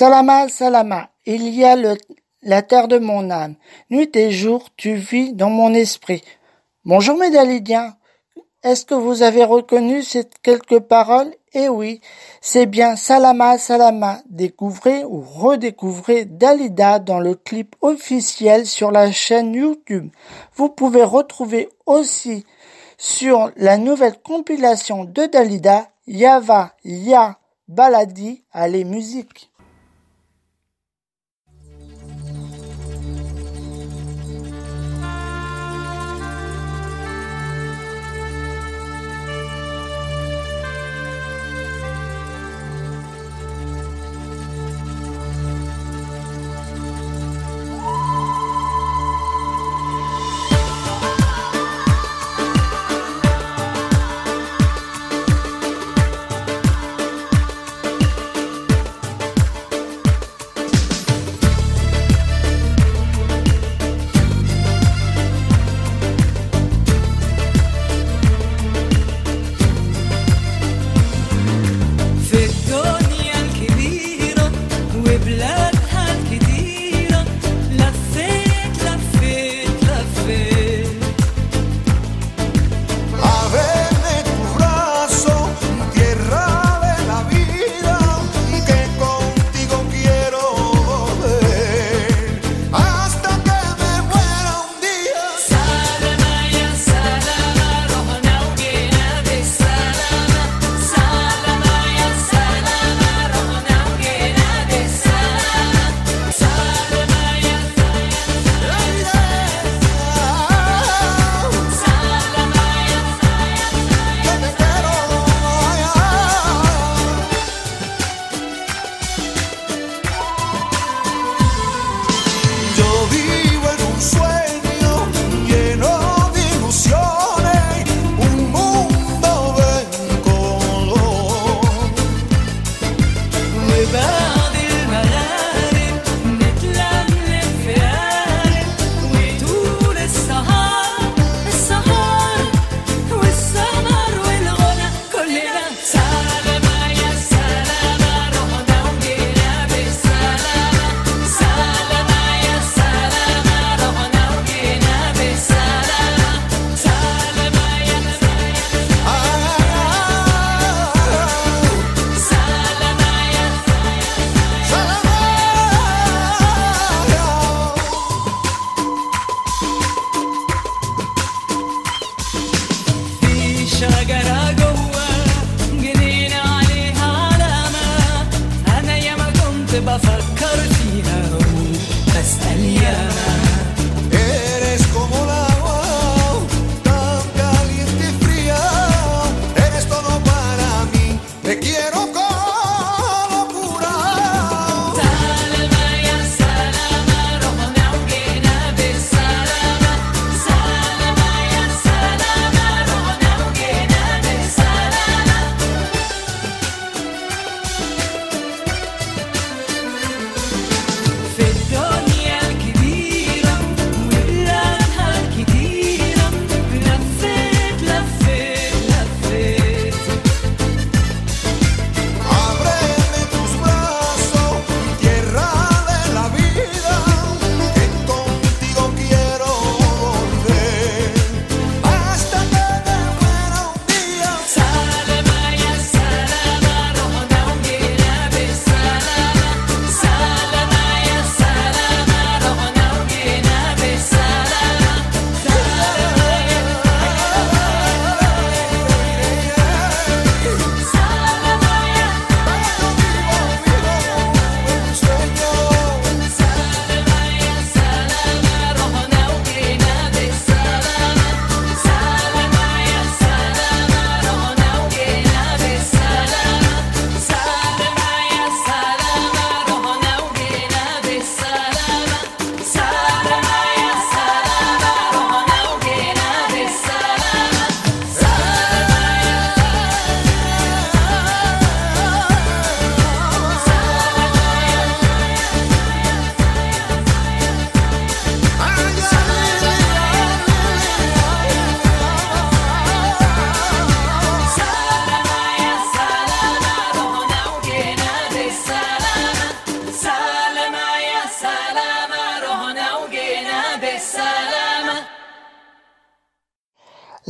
Salama, 0.00 0.48
Salama, 0.48 1.10
il 1.26 1.48
y 1.48 1.64
a 1.64 1.74
la 2.42 2.62
terre 2.62 2.86
de 2.86 2.98
mon 2.98 3.30
âme. 3.30 3.56
Nuit 3.90 4.14
et 4.14 4.30
jour, 4.30 4.68
tu 4.76 4.94
vis 4.94 5.32
dans 5.32 5.50
mon 5.50 5.74
esprit. 5.74 6.22
Bonjour 6.84 7.18
mes 7.18 7.30
Dalidiens. 7.30 7.96
Est-ce 8.62 8.86
que 8.86 8.94
vous 8.94 9.22
avez 9.22 9.42
reconnu 9.42 10.04
ces 10.04 10.24
quelques 10.44 10.78
paroles? 10.78 11.34
Eh 11.52 11.68
oui, 11.68 12.00
c'est 12.40 12.66
bien 12.66 12.94
Salama, 12.94 13.58
Salama. 13.58 14.20
Découvrez 14.30 15.04
ou 15.04 15.20
redécouvrez 15.20 16.26
Dalida 16.26 17.00
dans 17.00 17.18
le 17.18 17.34
clip 17.34 17.74
officiel 17.80 18.66
sur 18.66 18.92
la 18.92 19.10
chaîne 19.10 19.52
YouTube. 19.52 20.12
Vous 20.54 20.68
pouvez 20.68 21.02
retrouver 21.02 21.70
aussi 21.86 22.46
sur 22.98 23.50
la 23.56 23.76
nouvelle 23.78 24.22
compilation 24.22 25.02
de 25.02 25.26
Dalida, 25.26 25.88
Yava, 26.06 26.76
Ya, 26.84 27.40
Baladi, 27.66 28.44
Allez 28.52 28.84
Musique. 28.84 29.47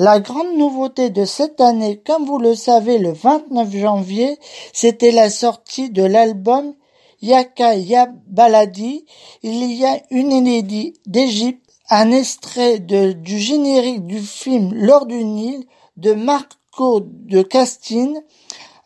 La 0.09 0.21
grande 0.21 0.57
nouveauté 0.57 1.11
de 1.11 1.27
cette 1.27 1.61
année, 1.61 2.01
comme 2.03 2.25
vous 2.25 2.39
le 2.39 2.55
savez, 2.55 2.97
le 2.97 3.13
29 3.13 3.77
janvier, 3.77 4.39
c'était 4.73 5.11
la 5.11 5.29
sortie 5.29 5.91
de 5.91 6.03
l'album 6.03 6.73
Yaka 7.21 7.75
Ya 7.75 8.09
Baladi. 8.27 9.05
Il 9.43 9.71
y 9.71 9.85
a 9.85 10.01
une 10.11 10.33
inédit 10.33 10.95
d'Égypte, 11.05 11.63
un 11.91 12.11
extrait 12.11 12.79
du 12.79 13.39
générique 13.39 14.07
du 14.07 14.21
film 14.21 14.73
L'or 14.73 15.05
du 15.05 15.23
Nil 15.23 15.67
de 15.99 16.15
Marco 16.15 17.03
de 17.05 17.43
Castine, 17.43 18.23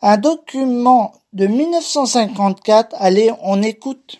un 0.01 0.17
document 0.17 1.13
de 1.31 1.47
1954. 1.47 2.97
Allez, 2.99 3.31
on 3.43 3.63
écoute. 3.63 4.19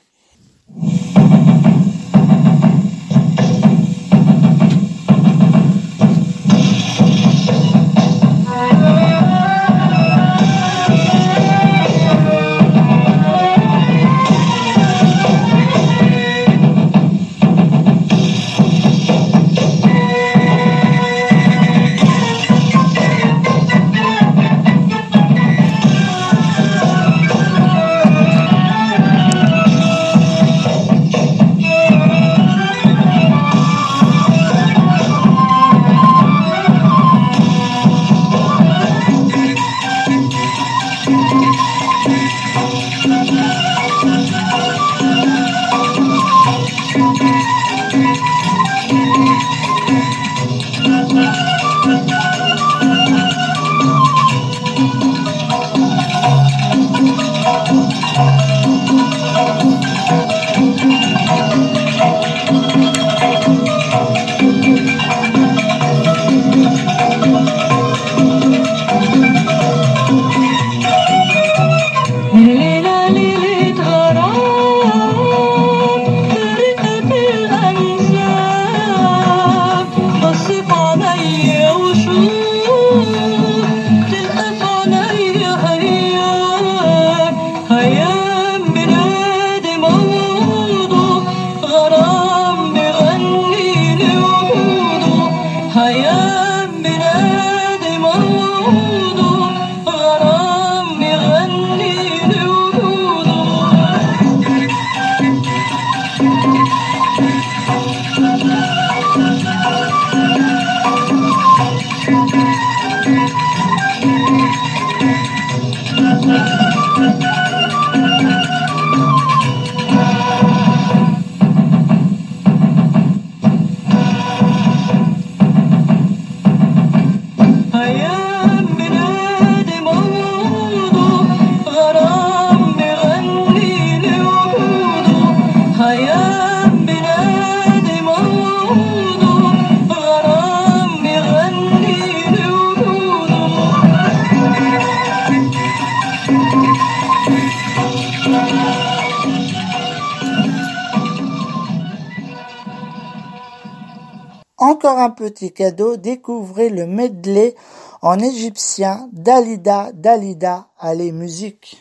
petit 155.22 155.52
cadeau, 155.52 155.96
découvrez 155.96 156.68
le 156.68 156.86
medley 156.86 157.54
en 158.02 158.18
égyptien 158.18 159.08
Dalida 159.12 159.90
Dalida. 159.92 160.68
Allez, 160.78 161.12
musique. 161.12 161.78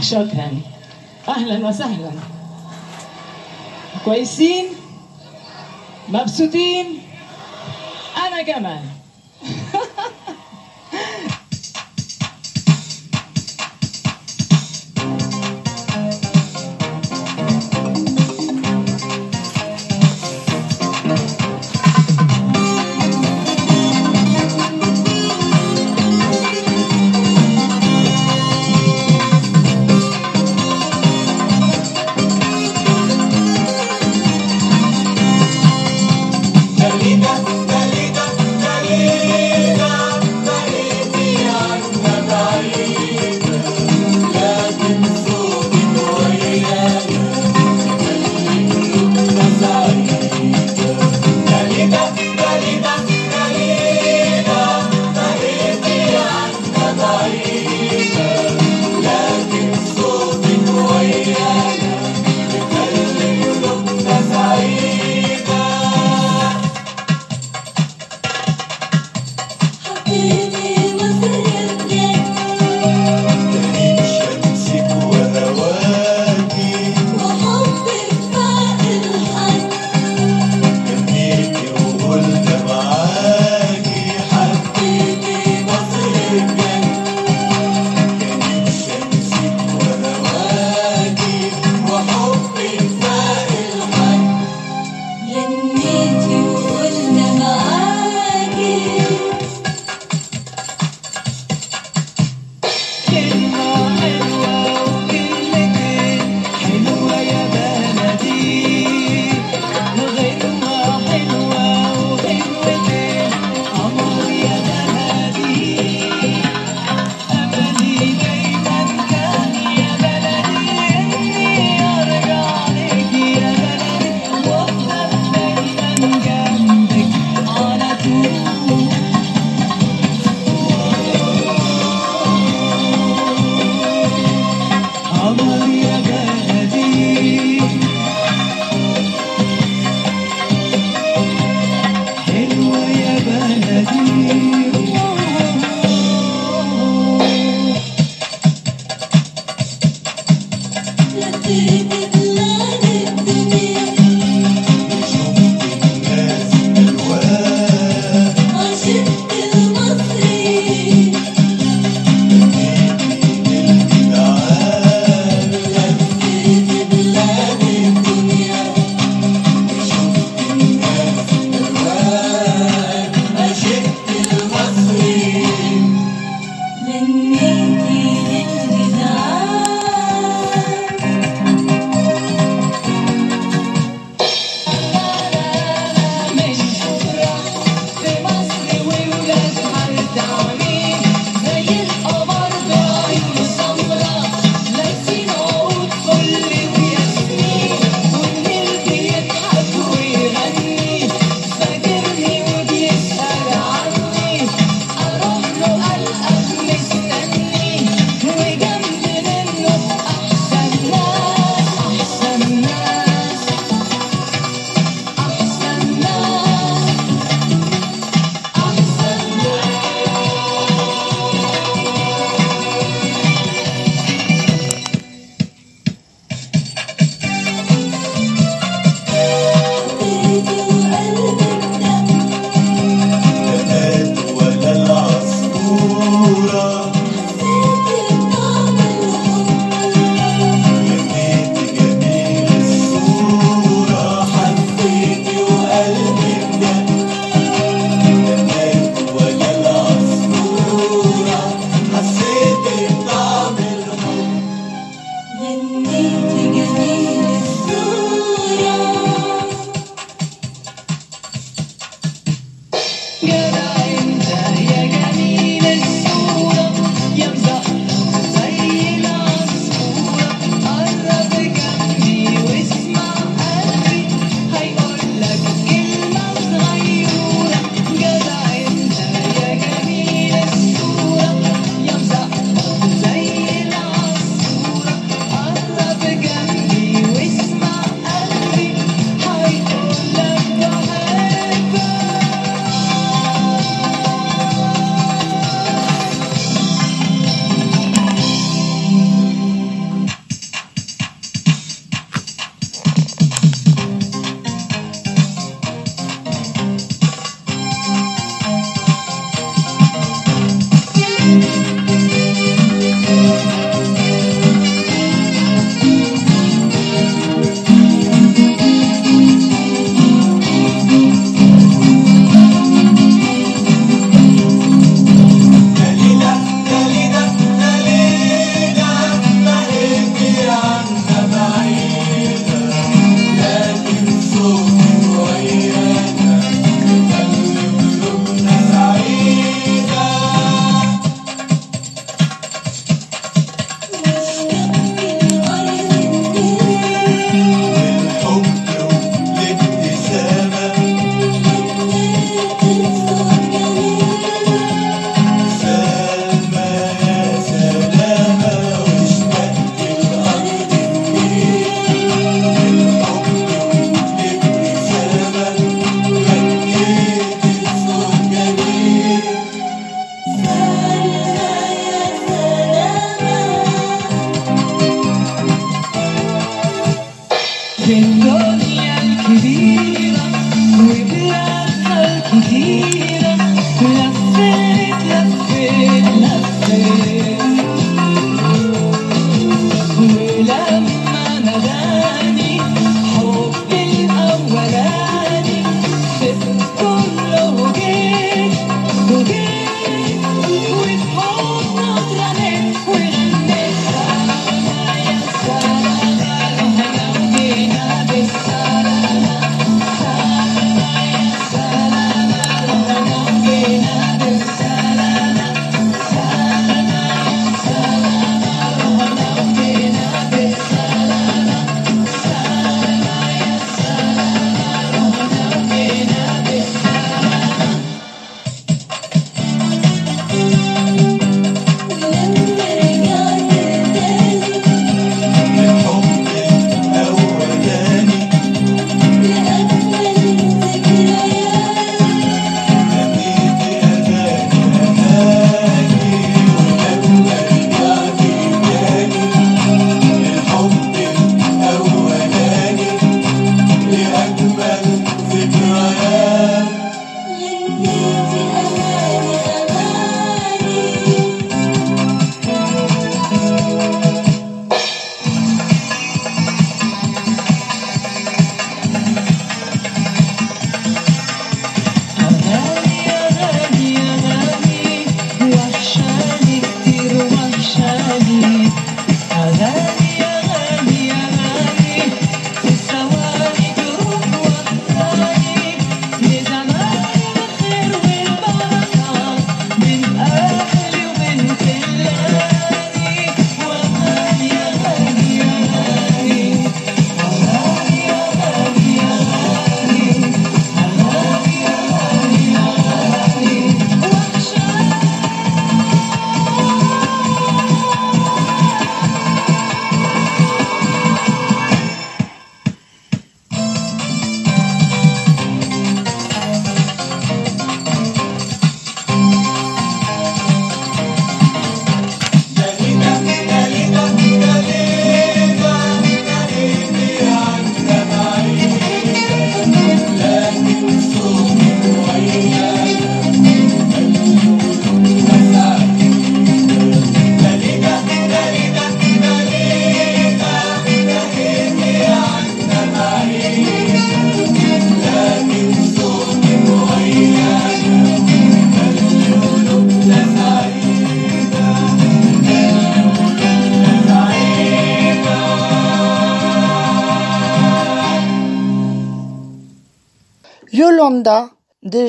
شكرا 0.00 0.50
اهلا 1.28 1.68
وسهلا 1.68 2.10
كويسين 4.04 4.66
مبسوطين 6.08 6.86
انا 8.16 8.42
كمان 8.42 8.84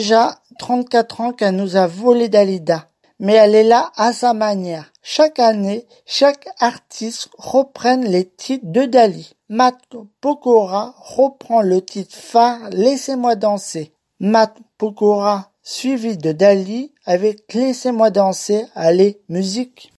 déjà 0.02 0.40
34 0.58 1.20
ans 1.20 1.32
qu'elle 1.32 1.54
nous 1.54 1.76
a 1.76 1.86
volé 1.86 2.28
Dalida. 2.28 2.88
Mais 3.20 3.34
elle 3.34 3.54
est 3.54 3.62
là 3.62 3.92
à 3.94 4.12
sa 4.12 4.34
manière. 4.34 4.92
Chaque 5.00 5.38
année, 5.38 5.86
chaque 6.06 6.48
artiste 6.58 7.28
reprenne 7.38 8.04
les 8.04 8.28
titres 8.28 8.66
de 8.66 8.84
Dali. 8.84 9.32
Matt 9.48 9.78
Pokora 10.20 10.96
reprend 10.98 11.62
le 11.62 11.84
titre 11.84 12.16
phare 12.16 12.68
Laissez-moi 12.70 13.36
danser. 13.36 13.92
Matt 14.18 14.56
Pokora 14.76 15.52
suivi 15.62 16.16
de 16.16 16.32
Dali 16.32 16.92
avec 17.04 17.54
Laissez-moi 17.54 18.10
danser. 18.10 18.64
Allez, 18.74 19.20
musique. 19.28 19.91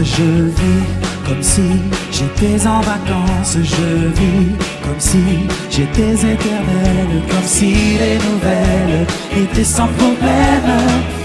Je 0.00 0.44
vis 0.48 0.86
comme 1.26 1.42
si 1.42 1.62
j'étais 2.10 2.66
en 2.66 2.80
vacances, 2.80 3.58
je 3.62 4.08
vis 4.18 4.56
comme 4.82 4.98
si 4.98 5.22
j'étais 5.70 6.14
éternel, 6.14 7.08
comme 7.28 7.44
si 7.44 7.74
les 8.00 8.16
nouvelles 8.16 9.06
étaient 9.36 9.64
sans 9.64 9.88
problème. 9.88 10.72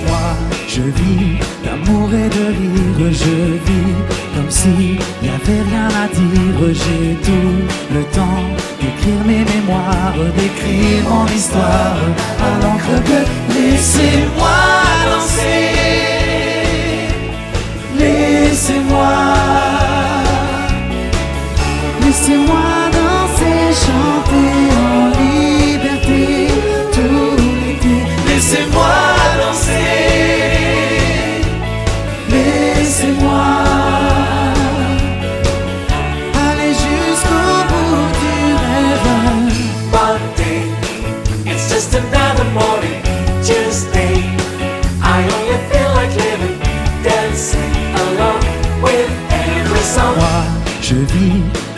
Moi, 0.07 0.35
je 0.67 0.81
vis 0.81 1.39
d'amour 1.63 2.09
et 2.13 2.29
de 2.29 2.45
rire, 2.59 3.11
je 3.11 3.53
vis 3.67 3.95
comme 4.35 4.49
si 4.49 4.97
y 5.23 5.29
avait 5.29 5.61
rien 5.69 5.87
à 6.03 6.07
dire, 6.13 6.73
j'ai 6.73 7.15
tout 7.23 7.95
le 7.95 8.03
temps 8.15 8.43
d'écrire 8.81 9.23
mes 9.25 9.45
mémoires, 9.45 10.13
d'écrire 10.35 11.09
mon 11.09 11.25
histoire 11.27 11.99
à 12.41 12.61
l'encre 12.61 13.01
bleue. 13.05 13.25
Laissez-moi 13.55 14.76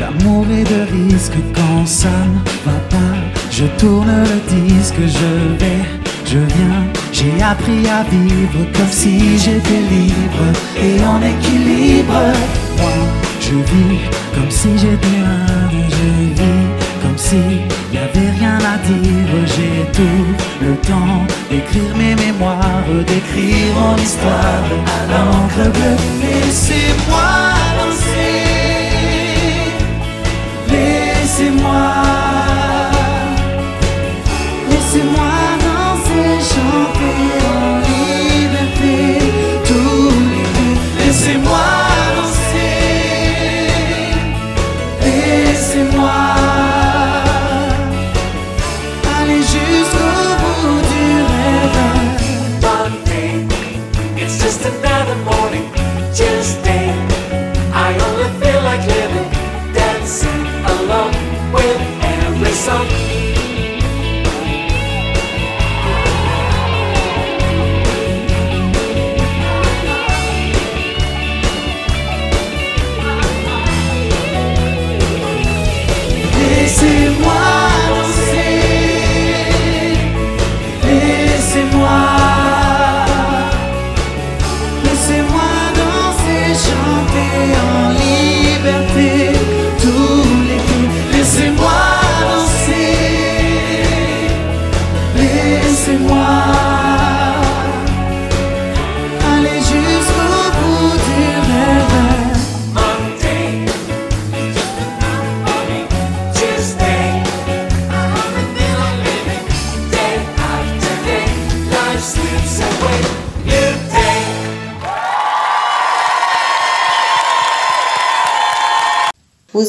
d'amour 0.09 0.45
et 0.51 0.63
de 0.63 0.81
risque 0.91 1.37
quand 1.55 1.85
ça 1.85 2.09
ne 2.09 2.71
va 2.71 2.79
pas. 2.89 3.15
Je 3.51 3.65
tourne 3.77 4.07
le 4.07 4.39
disque, 4.55 4.95
je 4.99 5.57
vais, 5.59 5.83
je 6.25 6.37
viens. 6.37 6.83
J'ai 7.11 7.41
appris 7.41 7.87
à 7.87 8.03
vivre 8.03 8.65
comme 8.73 8.91
si 8.91 9.37
j'étais 9.37 9.81
libre 9.91 10.45
et 10.77 11.03
en 11.03 11.21
équilibre. 11.21 12.21
Moi, 12.77 12.91
je 13.41 13.55
vis 13.55 13.99
comme 14.33 14.49
si 14.51 14.69
j'étais 14.77 15.19
un, 15.19 15.69
je 15.89 16.41
vis 16.41 16.67
comme 17.01 17.17
si 17.17 17.35
avait 17.97 18.31
rien 18.39 18.57
à 18.57 18.77
dire. 18.87 19.33
J'ai 19.45 19.91
tout 19.91 20.25
le 20.61 20.75
temps 20.77 21.25
d'écrire 21.49 21.95
mes 21.97 22.15
mémoires, 22.15 22.87
d'écrire 23.05 23.73
mon 23.75 23.95
histoire 23.97 24.63
à 24.87 25.11
l'encre 25.11 25.71
bleue. 25.71 25.97
Laissez-moi 26.21 27.58
danser. 27.58 27.58
Song. 62.69 63.08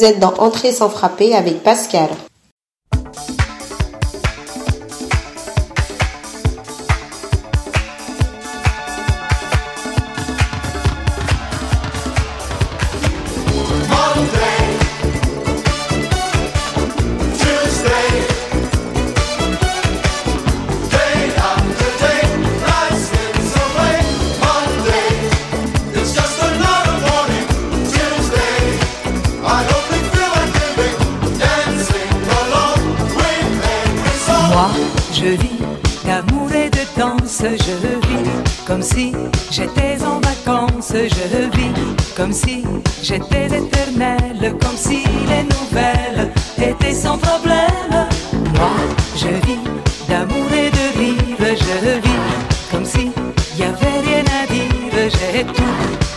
Vous 0.00 0.06
êtes 0.06 0.18
dans 0.18 0.32
Entrée 0.38 0.72
sans 0.72 0.88
frapper 0.88 1.34
avec 1.34 1.62
Pascal. 1.62 2.08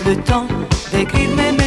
Le 0.06 0.16
temps 0.18 0.48
d'écrire 0.92 1.30
mes 1.36 1.63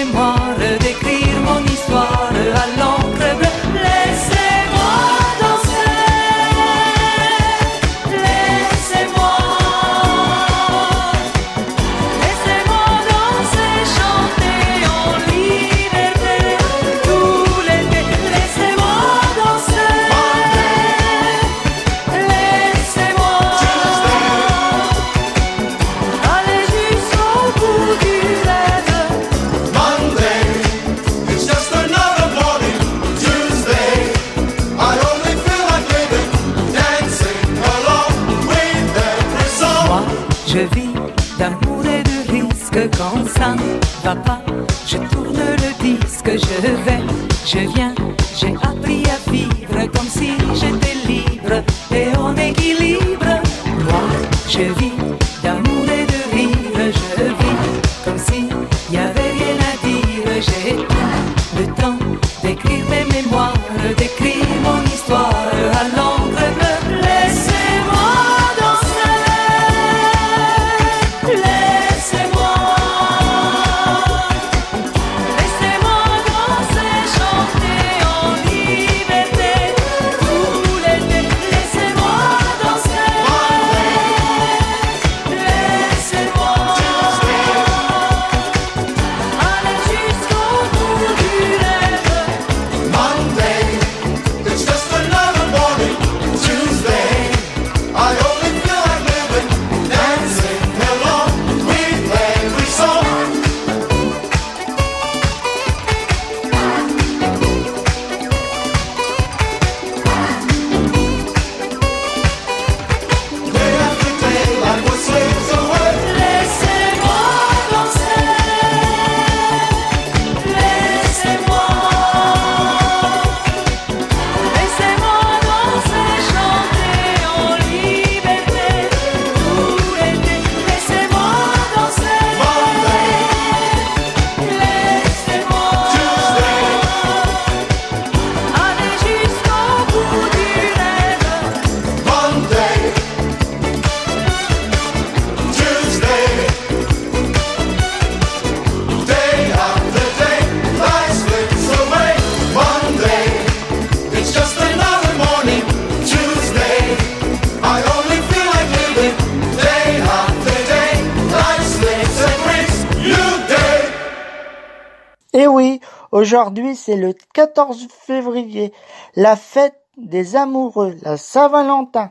aujourd'hui 166.27 166.75
c'est 166.75 166.97
le 166.97 167.15
14 167.35 167.87
février, 167.89 168.73
la 169.15 169.37
fête 169.37 169.81
des 169.97 170.35
amoureux, 170.35 170.97
la 171.03 171.17
Saint-Valentin. 171.17 172.11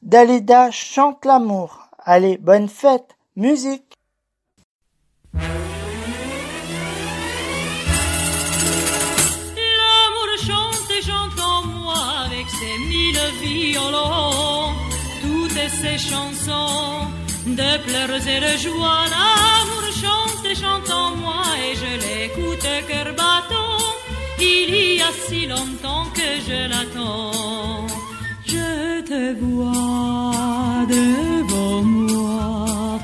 Dalida 0.00 0.70
chante 0.70 1.26
l'amour. 1.26 1.90
Allez, 1.98 2.38
bonne 2.38 2.68
fête, 2.68 3.16
musique. 3.36 3.98
L'amour 10.14 10.30
chante 10.46 10.90
et 10.96 11.02
chante 11.02 11.38
en 11.38 11.66
moi 11.66 12.02
avec 12.24 12.46
ses 12.48 12.78
mille 12.88 13.18
violons, 13.42 14.72
toutes 15.20 15.68
ses 15.82 15.98
chansons 15.98 17.17
de 17.54 17.78
pleurs 17.86 18.26
et 18.34 18.40
de 18.40 18.54
joie. 18.58 19.04
L'amour 19.14 19.86
chante 20.02 20.44
et 20.50 20.54
chante 20.54 20.90
en 20.90 21.16
moi 21.16 21.42
et 21.64 21.74
je 21.82 21.92
l'écoute 22.04 22.68
cœur 22.88 23.08
battant. 23.14 23.84
Il 24.40 24.96
y 24.96 25.00
a 25.00 25.10
si 25.26 25.46
longtemps 25.46 26.06
que 26.14 26.28
je 26.46 26.68
l'attends. 26.68 27.86
Je 28.46 29.00
te 29.10 29.22
vois 29.40 30.86
devant 30.88 31.82
moi, 31.82 32.98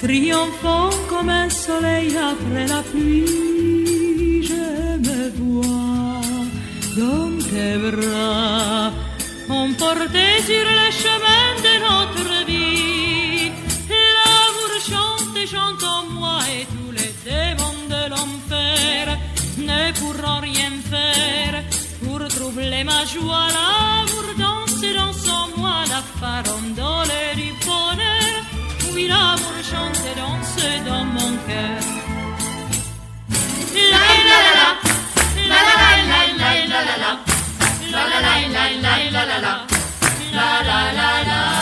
triomphant 0.00 0.90
comme 1.08 1.30
un 1.30 1.48
soleil 1.48 2.16
après 2.16 2.66
la 2.66 2.82
pluie. 2.82 4.42
Je 4.50 4.66
me 5.06 5.22
vois 5.40 6.20
dans 7.00 7.32
tes 7.50 7.76
bras, 7.84 8.92
emporté 9.48 10.26
sur 10.48 10.66
le 10.80 10.88
chemin 11.02 11.46
de 11.66 11.74
notre 11.86 12.46
vie. 12.46 12.83
Chante 14.86 15.46
chante 15.50 15.82
en 15.82 16.04
moi 16.10 16.40
et 16.52 16.66
tous 16.66 16.92
les 16.92 17.12
démons 17.24 17.86
de 17.88 18.10
l'enfer 18.10 19.16
ne 19.56 19.92
pourront 19.98 20.40
rien 20.40 20.72
faire 20.90 21.62
pour 22.02 22.20
troubler 22.28 22.84
ma 22.84 23.04
joie. 23.06 23.48
L'amour 23.56 24.26
danse, 24.38 24.80
danse 24.80 25.28
en 25.28 25.48
moi 25.58 25.84
la 25.88 26.02
farandole 26.20 27.16
du 27.34 27.50
bonheur. 27.64 28.34
Oui, 28.92 29.08
l'amour 29.08 29.56
chante 29.70 30.00
et 30.10 30.16
danse 30.20 30.60
dans 30.86 31.04
mon 31.04 31.32
cœur. 31.48 31.80
La 33.92 34.04
la 34.30 34.40
la, 34.58 34.68
la 35.50 35.60
la 35.60 35.76
la 35.80 35.90
la 36.10 36.22
la 36.40 36.52
la 36.68 36.80
la 36.80 36.96
la, 37.02 37.12
la 37.90 38.02
la 38.12 38.18
la 38.20 38.34
la 38.52 38.68
la 38.82 38.98
la 39.10 39.24
la 39.24 39.38
la, 39.40 39.54
la 40.32 40.48
la 40.62 40.78
la 40.78 40.92
la, 40.92 41.10
la 41.30 41.53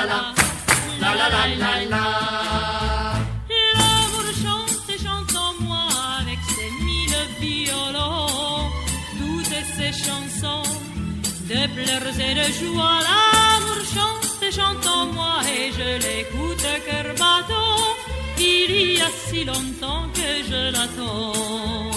la 0.00 0.06
la 0.06 0.20
la 1.00 1.10
la, 1.10 1.10
la 1.14 1.28
la 1.28 1.28
la 1.28 1.46
la 1.58 1.72
la. 1.92 2.04
L'amour 3.74 4.28
chante 4.42 4.88
et 4.94 4.98
chante 5.04 5.34
en 5.36 5.52
moi 5.64 5.86
avec 6.20 6.40
ses 6.54 6.70
mille 6.84 7.18
violons, 7.40 8.70
toutes 9.18 9.64
ses 9.76 9.92
chansons 10.04 10.68
de 11.50 11.60
pleurs 11.74 12.16
et 12.28 12.34
de 12.40 12.46
joie. 12.58 12.98
L'amour 13.08 13.80
chante 13.94 14.42
et 14.46 14.52
chante 14.52 14.86
en 14.86 15.06
moi 15.16 15.36
et 15.56 15.70
je 15.78 15.90
l'écoute 16.04 16.66
cœur 16.86 17.08
battant. 17.22 17.84
Il 18.38 18.72
y 18.98 19.00
a 19.00 19.10
si 19.26 19.44
longtemps 19.44 20.06
que 20.14 20.30
je 20.50 20.62
l'attends. 20.74 21.90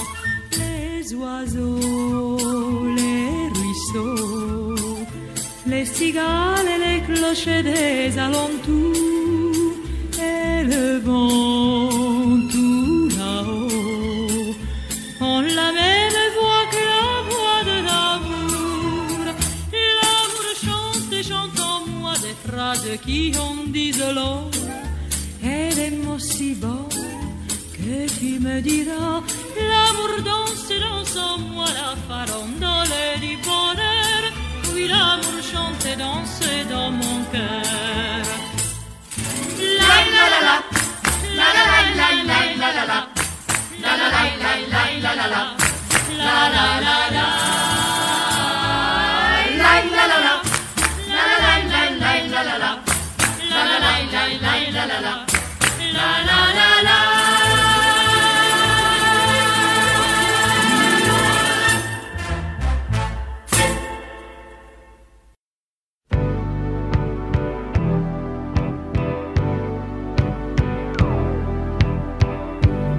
Les 0.60 1.14
oiseaux, 1.16 2.86
les 2.98 3.50
ruisseaux, 3.58 4.63
les 5.66 5.86
cigales 5.86 6.68
et 6.68 6.80
les 6.86 7.02
clochers 7.02 7.64
des 7.64 8.18
alentours, 8.18 9.76
et 10.20 10.64
le 10.64 11.00
vent 11.00 11.90
tout 12.52 13.10
là-haut, 13.18 14.56
ont 15.22 15.42
la 15.42 15.70
même 15.72 16.20
voix 16.38 16.66
que 16.74 16.84
la 16.94 17.12
voix 17.30 17.62
de 17.72 17.78
l'amour. 17.88 19.26
L'amour 20.00 20.48
chante 20.66 21.14
et 21.14 21.24
chante 21.24 21.60
en 21.60 21.88
moi 22.00 22.14
des 22.22 22.36
phrases 22.50 23.00
qui 23.06 23.34
en 23.38 23.70
disent 23.72 24.12
long, 24.14 24.50
et 25.44 25.74
des 25.74 25.92
mots 25.92 26.20
si 26.20 26.56
beaux 26.56 26.90
que 27.74 28.08
tu 28.20 28.40
me 28.40 28.62
diras. 28.62 29.22
L'amour 29.72 30.14
danse, 30.26 30.68
danse 30.86 31.18
en 31.18 31.38
moi 31.40 31.68
la 31.80 31.96
farandole 32.08 33.20
du 33.22 33.38
bonheur. 33.38 34.33
Oui, 34.74 34.88
l'amour 34.88 35.40
chante 35.42 35.86
et 35.86 35.96
danse 35.96 36.40
dans 36.70 36.90
mon 36.92 37.24
cœur. 37.32 38.24
La 39.80 39.96
la 40.14 40.26
la, 40.34 40.56
la 41.36 41.48
la 41.54 41.64
la 41.64 41.80
la 41.96 42.08
la 42.24 42.40
la 42.58 42.70
la 42.74 42.86
la, 42.86 43.00
la 43.82 43.92
la 43.98 44.08
la 44.08 44.54
la, 44.54 44.84
la 44.84 45.14
la 45.14 45.14
la 45.14 45.28
la, 45.28 45.44
la 46.18 46.38
la 46.50 46.68
la 46.82 47.00
la 47.10 47.28
la 49.44 49.74
la 49.74 49.82
la 49.84 50.18
la, 50.18 50.36
la 51.10 51.24
la 51.24 51.54
la 51.54 51.70
la 52.44 52.62
la 52.64 52.82
la 53.74 54.32
la 54.72 54.86
la, 54.86 55.00
la 55.02 55.33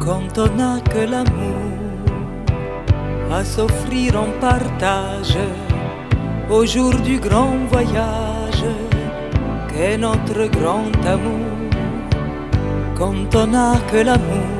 quand 0.04 0.38
on 0.38 0.54
n'a 0.56 0.80
que 0.92 1.10
l'amour 1.10 1.64
à 3.32 3.42
s'offrir 3.42 4.20
en 4.20 4.30
partage 4.38 5.38
au 6.50 6.66
jour 6.66 6.94
du 6.94 7.18
grand 7.18 7.56
voyage 7.70 8.64
qu'est 9.68 9.96
notre 9.96 10.46
grand 10.58 10.92
amour. 11.06 11.54
Quand 12.94 13.34
on 13.34 13.46
n'a 13.46 13.74
que 13.90 13.96
l'amour, 14.08 14.50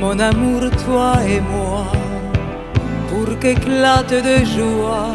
mon 0.00 0.18
amour, 0.18 0.62
toi 0.84 1.14
et 1.28 1.40
moi, 1.40 1.84
pour 3.08 3.38
qu'éclate 3.40 4.14
de 4.28 4.36
joie 4.54 5.14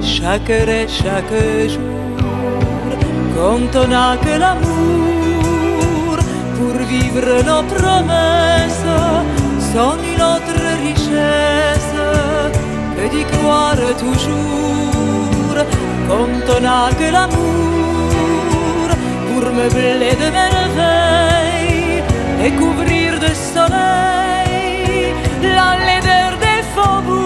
chaque 0.00 0.50
heure 0.50 0.68
et 0.68 0.86
chaque 0.86 1.36
jour. 1.74 1.98
Quand 3.36 3.80
on 3.82 3.88
n'a 3.88 4.16
que 4.18 4.38
l'amour 4.38 5.03
vivre 6.94 7.42
nos 7.50 7.64
promesses 7.74 8.92
sans 9.72 9.96
nulle 10.02 10.24
autre 10.34 10.58
richesse 10.86 11.96
que 12.96 13.04
d'y 13.12 13.24
croire 13.34 13.82
toujours. 14.04 15.58
Quand 16.08 16.36
on 16.56 16.60
n'a 16.66 16.90
que 17.00 17.08
l'amour 17.16 18.88
pour 19.28 19.44
meubler 19.58 20.14
de 20.22 20.28
merveilles 20.40 22.02
et 22.44 22.52
couvrir 22.60 23.10
de 23.24 23.32
soleil 23.52 25.14
la 25.56 25.70
laideur 25.86 26.32
des 26.44 26.60
faubourgs. 26.74 27.23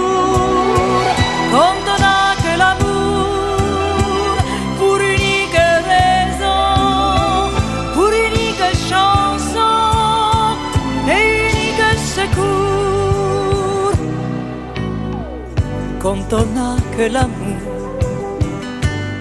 Quand 16.08 16.32
on 16.32 16.46
n'a 16.56 16.76
que 16.96 17.12
l'amour 17.12 17.60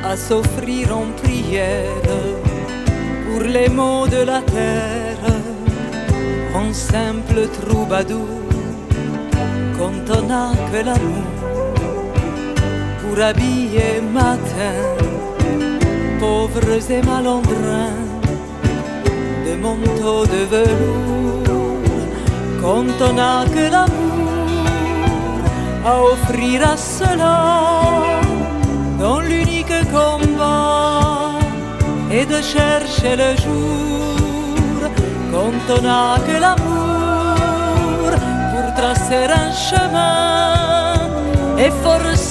à 0.06 0.16
s'offrir 0.16 0.98
en 0.98 1.08
prière 1.22 2.08
pour 3.26 3.42
les 3.42 3.68
maux 3.68 4.08
de 4.08 4.22
la 4.32 4.40
terre, 4.42 5.28
en 6.56 6.72
simple 6.74 7.42
troubadour. 7.60 8.40
Quand 9.78 10.06
on 10.18 10.22
n'a 10.32 10.52
que 10.72 10.80
l'amour 10.88 11.28
pour 13.02 13.22
habiller 13.22 14.00
matin, 14.20 14.80
pauvres 16.22 16.90
et 16.90 17.02
malandrins, 17.02 18.00
de 19.46 19.54
manteaux 19.62 20.26
de 20.26 20.42
velours. 20.54 21.82
Quand 22.62 22.90
on 23.10 23.14
n'a 23.14 23.44
que 23.54 23.72
l'amour 23.74 24.07
à 25.88 26.02
offrir 26.02 26.60
à 26.74 26.76
cela 26.76 27.40
dans 29.00 29.20
l'unique 29.22 29.78
combat 29.92 31.40
et 32.12 32.26
de 32.26 32.40
chercher 32.56 33.14
le 33.24 33.32
jour 33.44 34.78
quand 35.32 35.60
on 35.76 35.82
n'a 35.88 36.18
que 36.28 36.36
l'amour 36.44 38.12
pour 38.52 38.68
tracer 38.80 39.26
un 39.46 39.52
chemin 39.68 40.94
et 41.64 41.72
forcer 41.86 42.27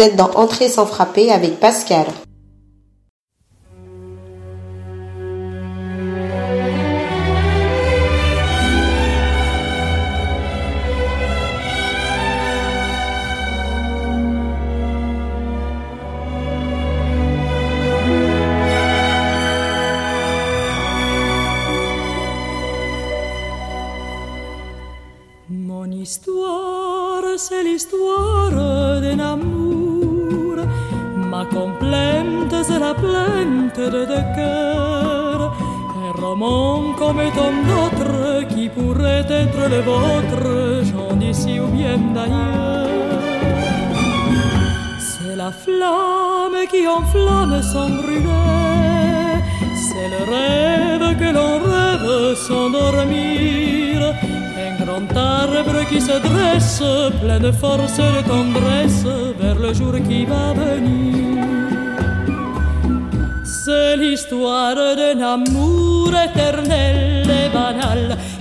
êtes 0.00 0.16
dans 0.16 0.30
Entrée 0.34 0.68
sans 0.68 0.86
frapper 0.86 1.32
avec 1.32 1.60
Pascal. 1.60 2.06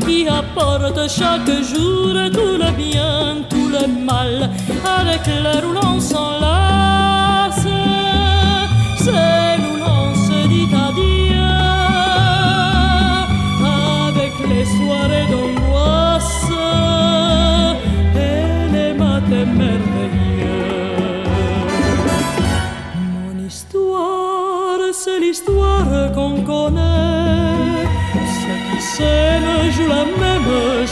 Qui 0.06 0.28
apporte 0.28 1.10
chaque 1.10 1.50
jour 1.64 2.14
tout 2.32 2.58
le 2.58 2.72
bien, 2.72 3.38
tout 3.50 3.70
le 3.70 3.88
mal, 3.88 4.50
avec 5.00 5.22
l'heure 5.28 5.64
où 5.70 5.74
l'on 5.74 6.00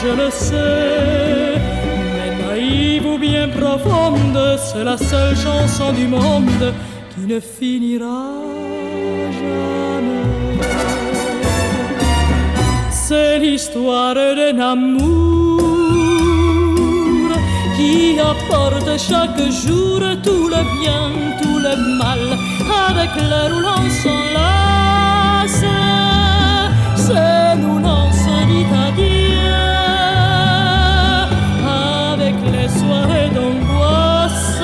je 0.06 0.12
le 0.24 0.30
sais. 0.30 1.60
Mais 2.14 2.32
naïve 2.44 3.06
ou 3.06 3.18
bien 3.18 3.48
profonde, 3.50 4.40
c'est 4.66 4.84
la 4.84 4.98
seule 4.98 5.36
chanson 5.36 5.92
du 5.94 6.08
monde 6.08 6.66
qui 7.12 7.22
ne 7.34 7.40
finira 7.40 8.24
jamais. 9.40 10.26
C'est 12.92 13.40
l'histoire 13.40 14.16
d'un 14.16 14.60
amour 14.74 15.62
qui 17.76 18.20
apporte 18.34 18.92
chaque 19.10 19.44
jour 19.64 20.00
tout 20.26 20.48
le 20.56 20.62
bien, 20.80 21.06
tout 21.42 21.60
le 21.68 21.74
mal, 22.02 22.24
avec 22.90 23.12
où 23.24 23.50
l'on 23.64 23.84
s'enlace. 24.02 25.66
C'est 27.06 27.58
où 27.70 27.74
l'on 27.86 28.06
se 28.24 28.36
soirées 32.80 33.32
d'angoisse 33.38 34.62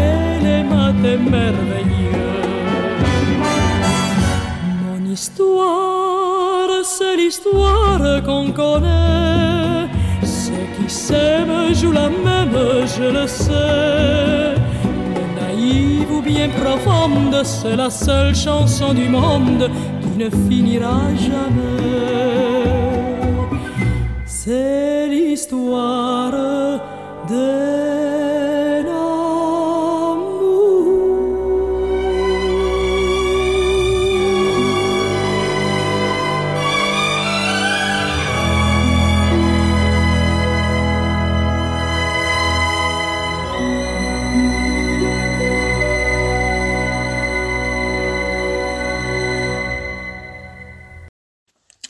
et 0.00 0.44
les 0.46 0.62
matins 0.62 1.22
merveilleux. 1.36 2.42
Mon 4.84 5.00
histoire, 5.10 6.70
c'est 6.84 7.16
l'histoire 7.16 8.22
qu'on 8.26 8.50
connaît. 8.52 9.88
Ceux 10.22 10.66
qui 10.76 10.88
s'aiment 10.88 11.74
jouent 11.74 11.92
la 11.92 12.08
même, 12.08 12.58
je 12.96 13.06
le 13.18 13.26
sais. 13.26 14.54
Mais 15.12 15.28
naïve 15.40 16.10
ou 16.16 16.20
bien 16.22 16.48
profonde, 16.62 17.40
c'est 17.44 17.76
la 17.76 17.90
seule 17.90 18.34
chanson 18.34 18.92
du 18.94 19.08
monde 19.08 19.70
qui 20.02 20.12
ne 20.22 20.30
finira 20.48 21.00
jamais. 21.26 22.78
C'est 24.24 24.77
l'histoire 25.38 26.32
d'un 27.28 28.86
amour. 28.88 29.28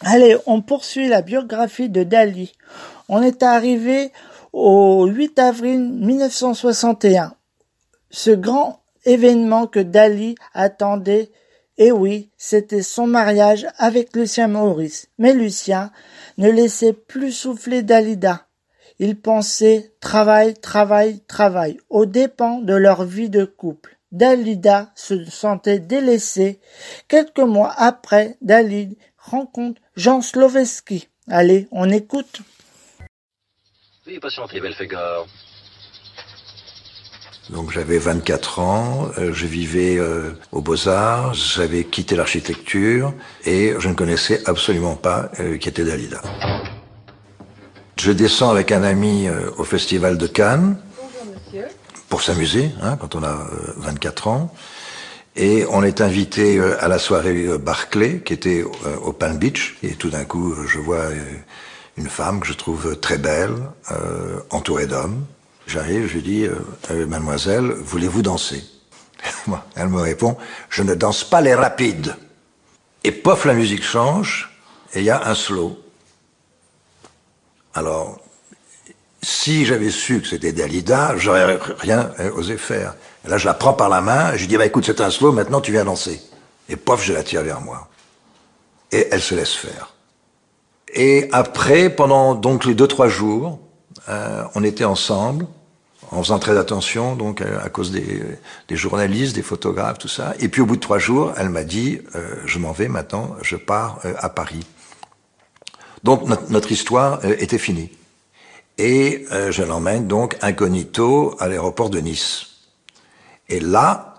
Allez, 0.02 0.36
on 0.44 0.60
poursuit 0.60 1.08
la 1.08 1.22
biographie 1.22 1.88
de 1.88 2.02
Dali. 2.02 2.52
On 3.08 3.22
est 3.22 3.42
arrivé 3.42 4.12
au 4.52 5.06
8 5.06 5.38
avril 5.38 5.80
1961. 5.80 7.34
Ce 8.10 8.30
grand 8.30 8.82
événement 9.04 9.66
que 9.66 9.80
Dali 9.80 10.34
attendait, 10.52 11.30
et 11.78 11.92
oui, 11.92 12.30
c'était 12.36 12.82
son 12.82 13.06
mariage 13.06 13.66
avec 13.78 14.14
Lucien 14.14 14.48
Maurice. 14.48 15.08
Mais 15.18 15.32
Lucien 15.32 15.90
ne 16.36 16.50
laissait 16.50 16.92
plus 16.92 17.32
souffler 17.32 17.82
Dalida. 17.82 18.46
Il 18.98 19.20
pensait 19.20 19.92
travail, 20.00 20.54
travail, 20.54 21.20
travail, 21.28 21.78
aux 21.88 22.04
dépens 22.04 22.58
de 22.58 22.74
leur 22.74 23.04
vie 23.04 23.30
de 23.30 23.44
couple. 23.44 23.96
Dalida 24.10 24.90
se 24.96 25.24
sentait 25.26 25.78
délaissée. 25.78 26.60
Quelques 27.06 27.38
mois 27.38 27.72
après, 27.76 28.36
Dalid 28.42 28.96
rencontre 29.18 29.80
Jean 29.94 30.20
Sloveski. 30.20 31.08
Allez, 31.28 31.68
on 31.70 31.88
écoute. 31.90 32.40
Belphégor. 34.60 35.26
Donc 37.50 37.70
j'avais 37.72 37.98
24 37.98 38.58
ans, 38.58 39.08
euh, 39.18 39.32
je 39.32 39.46
vivais 39.46 39.98
euh, 39.98 40.30
aux 40.52 40.60
Beaux-Arts, 40.60 41.34
j'avais 41.34 41.84
quitté 41.84 42.16
l'architecture 42.16 43.12
et 43.44 43.74
je 43.78 43.88
ne 43.88 43.94
connaissais 43.94 44.42
absolument 44.46 44.96
pas 44.96 45.30
euh, 45.40 45.56
qui 45.58 45.68
était 45.68 45.84
Dalida. 45.84 46.22
Je 47.98 48.12
descends 48.12 48.50
avec 48.50 48.70
un 48.72 48.82
ami 48.82 49.28
euh, 49.28 49.50
au 49.58 49.64
festival 49.64 50.18
de 50.18 50.26
Cannes 50.26 50.76
pour 52.08 52.22
s'amuser, 52.22 52.70
hein, 52.82 52.96
quand 52.96 53.14
on 53.14 53.22
a 53.22 53.32
euh, 53.32 53.72
24 53.76 54.28
ans. 54.28 54.54
Et 55.36 55.64
on 55.70 55.84
est 55.84 56.00
invité 56.00 56.58
euh, 56.58 56.82
à 56.82 56.88
la 56.88 56.98
soirée 56.98 57.46
euh, 57.46 57.58
Barclay, 57.58 58.20
qui 58.24 58.32
était 58.32 58.64
euh, 58.86 58.96
au 58.96 59.12
Palm 59.12 59.38
Beach. 59.38 59.76
Et 59.82 59.94
tout 59.94 60.10
d'un 60.10 60.24
coup, 60.24 60.52
euh, 60.52 60.66
je 60.66 60.78
vois 60.78 60.96
euh, 60.96 61.14
une 61.98 62.08
femme 62.08 62.40
que 62.40 62.46
je 62.46 62.52
trouve 62.52 62.96
très 62.96 63.18
belle, 63.18 63.54
euh, 63.90 64.40
entourée 64.50 64.86
d'hommes. 64.86 65.24
J'arrive, 65.66 66.06
je 66.06 66.14
lui 66.14 66.22
dis, 66.22 66.44
euh, 66.44 66.54
Euh, 66.90 67.06
mademoiselle, 67.06 67.72
voulez-vous 67.72 68.22
danser? 68.22 68.64
Elle 69.76 69.88
me 69.88 70.00
répond, 70.00 70.36
je 70.70 70.82
ne 70.82 70.94
danse 70.94 71.24
pas 71.24 71.40
les 71.40 71.54
rapides. 71.54 72.14
Et 73.04 73.12
pof, 73.12 73.44
la 73.44 73.54
musique 73.54 73.84
change, 73.84 74.50
et 74.94 75.00
il 75.00 75.04
y 75.04 75.10
a 75.10 75.28
un 75.28 75.34
slow. 75.34 75.78
Alors, 77.74 78.20
si 79.22 79.66
j'avais 79.66 79.90
su 79.90 80.20
que 80.20 80.28
c'était 80.28 80.52
Dalida, 80.52 81.16
j'aurais 81.16 81.58
rien 81.78 82.12
osé 82.34 82.56
faire. 82.56 82.94
Là, 83.24 83.38
je 83.38 83.46
la 83.46 83.54
prends 83.54 83.74
par 83.74 83.88
la 83.88 84.00
main, 84.00 84.32
je 84.34 84.40
lui 84.40 84.46
dis, 84.46 84.56
bah, 84.56 84.66
écoute, 84.66 84.86
c'est 84.86 85.00
un 85.00 85.10
slow, 85.10 85.32
maintenant 85.32 85.60
tu 85.60 85.72
viens 85.72 85.84
danser. 85.84 86.20
Et 86.68 86.76
pof, 86.76 87.04
je 87.04 87.12
la 87.12 87.24
tire 87.24 87.42
vers 87.42 87.60
moi. 87.60 87.88
Et 88.92 89.08
elle 89.10 89.20
se 89.22 89.34
laisse 89.34 89.54
faire. 89.54 89.92
Et 90.94 91.28
après, 91.32 91.90
pendant 91.90 92.34
donc 92.34 92.64
les 92.64 92.74
deux, 92.74 92.88
trois 92.88 93.08
jours, 93.08 93.58
euh, 94.08 94.44
on 94.54 94.64
était 94.64 94.84
ensemble, 94.84 95.46
en 96.10 96.22
faisant 96.22 96.38
très 96.38 96.56
attention, 96.56 97.16
donc 97.16 97.42
à 97.42 97.68
cause 97.68 97.90
des, 97.90 98.22
des 98.68 98.76
journalistes, 98.76 99.34
des 99.34 99.42
photographes, 99.42 99.98
tout 99.98 100.08
ça. 100.08 100.34
Et 100.40 100.48
puis 100.48 100.62
au 100.62 100.66
bout 100.66 100.76
de 100.76 100.80
trois 100.80 100.98
jours, 100.98 101.34
elle 101.36 101.50
m'a 101.50 101.64
dit, 101.64 102.00
euh, 102.14 102.34
je 102.46 102.58
m'en 102.58 102.72
vais 102.72 102.88
maintenant, 102.88 103.36
je 103.42 103.56
pars 103.56 104.00
euh, 104.06 104.14
à 104.18 104.30
Paris. 104.30 104.66
Donc 106.04 106.26
notre, 106.26 106.50
notre 106.50 106.72
histoire 106.72 107.20
euh, 107.24 107.34
était 107.38 107.58
finie. 107.58 107.90
Et 108.78 109.26
euh, 109.32 109.50
je 109.50 109.62
l'emmène 109.62 110.06
donc 110.06 110.38
incognito 110.40 111.36
à 111.40 111.48
l'aéroport 111.48 111.90
de 111.90 111.98
Nice. 111.98 112.46
Et 113.48 113.60
là, 113.60 114.14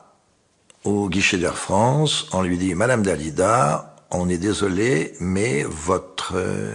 au 0.83 1.09
guichet 1.09 1.37
d'Air 1.37 1.57
France, 1.57 2.27
on 2.33 2.41
lui 2.41 2.57
dit, 2.57 2.75
Madame 2.75 3.01
Dalida, 3.01 3.88
on 4.11 4.29
est 4.29 4.37
désolé, 4.37 5.13
mais 5.19 5.63
votre, 5.63 6.33
euh, 6.35 6.73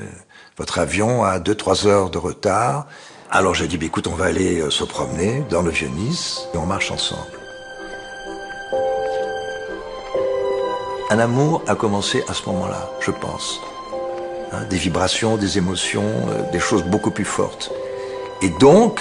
votre 0.57 0.79
avion 0.79 1.25
a 1.25 1.39
deux, 1.39 1.55
trois 1.55 1.87
heures 1.87 2.11
de 2.11 2.19
retard. 2.19 2.87
Alors 3.31 3.55
j'ai 3.55 3.67
dit, 3.67 3.77
bah, 3.79 3.87
écoute, 3.87 4.07
on 4.07 4.15
va 4.15 4.27
aller 4.27 4.61
euh, 4.61 4.71
se 4.71 4.85
promener 4.85 5.43
dans 5.51 5.63
le 5.63 5.71
vieux 5.71 5.89
Nice 5.89 6.43
et 6.55 6.59
on 6.59 6.67
marche 6.67 6.91
ensemble. 6.91 7.23
Un 11.11 11.19
amour 11.19 11.63
a 11.67 11.75
commencé 11.75 12.25
à 12.29 12.35
ce 12.35 12.47
moment-là, 12.47 12.91
je 13.01 13.11
pense. 13.11 13.61
Hein, 14.53 14.65
des 14.71 14.77
vibrations, 14.77 15.37
des 15.37 15.59
émotions, 15.59 16.05
euh, 16.29 16.51
des 16.53 16.61
choses 16.61 16.85
beaucoup 16.85 17.11
plus 17.11 17.25
fortes. 17.25 17.73
Et 18.43 18.49
donc, 18.61 19.01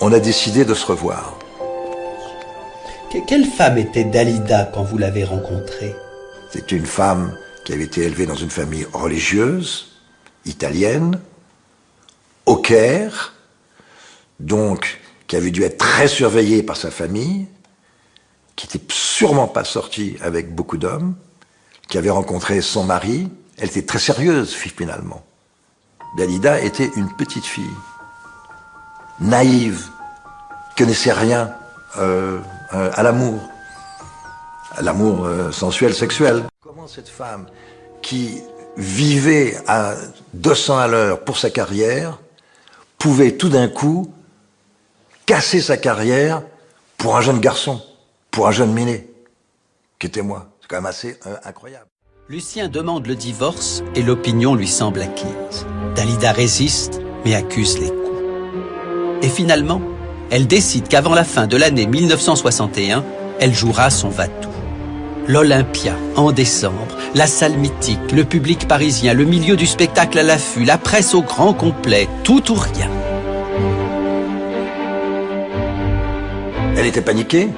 on 0.00 0.12
a 0.12 0.18
décidé 0.18 0.64
de 0.64 0.74
se 0.74 0.86
revoir. 0.86 1.34
Que- 3.12 3.24
quelle 3.26 3.44
femme 3.46 3.78
était 3.78 4.04
Dalida 4.04 4.70
quand 4.74 4.82
vous 4.82 4.98
l'avez 4.98 5.24
rencontrée? 5.24 5.94
C'est 6.56 6.72
une 6.72 6.86
femme 6.86 7.36
qui 7.66 7.74
avait 7.74 7.84
été 7.84 8.04
élevée 8.04 8.24
dans 8.24 8.34
une 8.34 8.48
famille 8.48 8.86
religieuse, 8.90 9.88
italienne, 10.46 11.20
au 12.46 12.56
Caire, 12.56 13.34
donc 14.40 15.02
qui 15.26 15.36
avait 15.36 15.50
dû 15.50 15.64
être 15.64 15.76
très 15.76 16.08
surveillée 16.08 16.62
par 16.62 16.78
sa 16.78 16.90
famille, 16.90 17.46
qui 18.56 18.66
n'était 18.66 18.86
sûrement 18.90 19.48
pas 19.48 19.64
sortie 19.64 20.16
avec 20.22 20.54
beaucoup 20.54 20.78
d'hommes, 20.78 21.14
qui 21.88 21.98
avait 21.98 22.08
rencontré 22.08 22.62
son 22.62 22.84
mari. 22.84 23.28
Elle 23.58 23.68
était 23.68 23.84
très 23.84 23.98
sérieuse 23.98 24.54
finalement. 24.54 25.26
Dalida 26.16 26.58
était 26.62 26.90
une 26.96 27.14
petite 27.16 27.44
fille, 27.44 27.64
naïve, 29.20 29.90
connaissait 30.78 31.12
rien 31.12 31.54
euh, 31.98 32.40
euh, 32.72 32.90
à 32.94 33.02
l'amour 33.02 33.46
l'amour 34.80 35.24
euh, 35.24 35.52
sensuel, 35.52 35.94
sexuel. 35.94 36.44
Comment 36.62 36.86
cette 36.86 37.08
femme 37.08 37.46
qui 38.02 38.42
vivait 38.76 39.56
à 39.66 39.94
200 40.34 40.78
à 40.78 40.86
l'heure 40.86 41.20
pour 41.20 41.38
sa 41.38 41.50
carrière 41.50 42.18
pouvait 42.98 43.32
tout 43.32 43.48
d'un 43.48 43.68
coup 43.68 44.12
casser 45.24 45.60
sa 45.60 45.76
carrière 45.76 46.42
pour 46.98 47.16
un 47.16 47.20
jeune 47.20 47.40
garçon, 47.40 47.82
pour 48.30 48.48
un 48.48 48.52
jeune 48.52 48.72
minet, 48.72 49.08
qui 49.98 50.06
était 50.06 50.22
moi. 50.22 50.48
C'est 50.60 50.68
quand 50.68 50.76
même 50.76 50.86
assez 50.86 51.18
euh, 51.26 51.36
incroyable. 51.44 51.86
Lucien 52.28 52.68
demande 52.68 53.06
le 53.06 53.14
divorce 53.14 53.82
et 53.94 54.02
l'opinion 54.02 54.54
lui 54.54 54.68
semble 54.68 55.00
acquise. 55.00 55.66
Dalida 55.94 56.32
résiste 56.32 57.00
mais 57.24 57.34
accuse 57.34 57.78
les 57.78 57.88
coups. 57.88 58.22
Et 59.22 59.28
finalement, 59.28 59.80
elle 60.30 60.46
décide 60.46 60.88
qu'avant 60.88 61.14
la 61.14 61.24
fin 61.24 61.46
de 61.46 61.56
l'année 61.56 61.86
1961, 61.86 63.04
elle 63.38 63.54
jouera 63.54 63.90
son 63.90 64.08
Vatou. 64.08 64.55
L'Olympia, 65.28 65.96
en 66.14 66.30
décembre, 66.30 66.96
la 67.16 67.26
salle 67.26 67.56
mythique, 67.56 68.12
le 68.12 68.24
public 68.24 68.68
parisien, 68.68 69.12
le 69.12 69.24
milieu 69.24 69.56
du 69.56 69.66
spectacle 69.66 70.20
à 70.20 70.22
l'affût, 70.22 70.64
la 70.64 70.78
presse 70.78 71.14
au 71.14 71.22
grand 71.22 71.52
complet, 71.52 72.08
tout 72.22 72.52
ou 72.52 72.54
rien. 72.54 72.88
Elle 76.76 76.86
était 76.86 77.00
paniquée, 77.00 77.48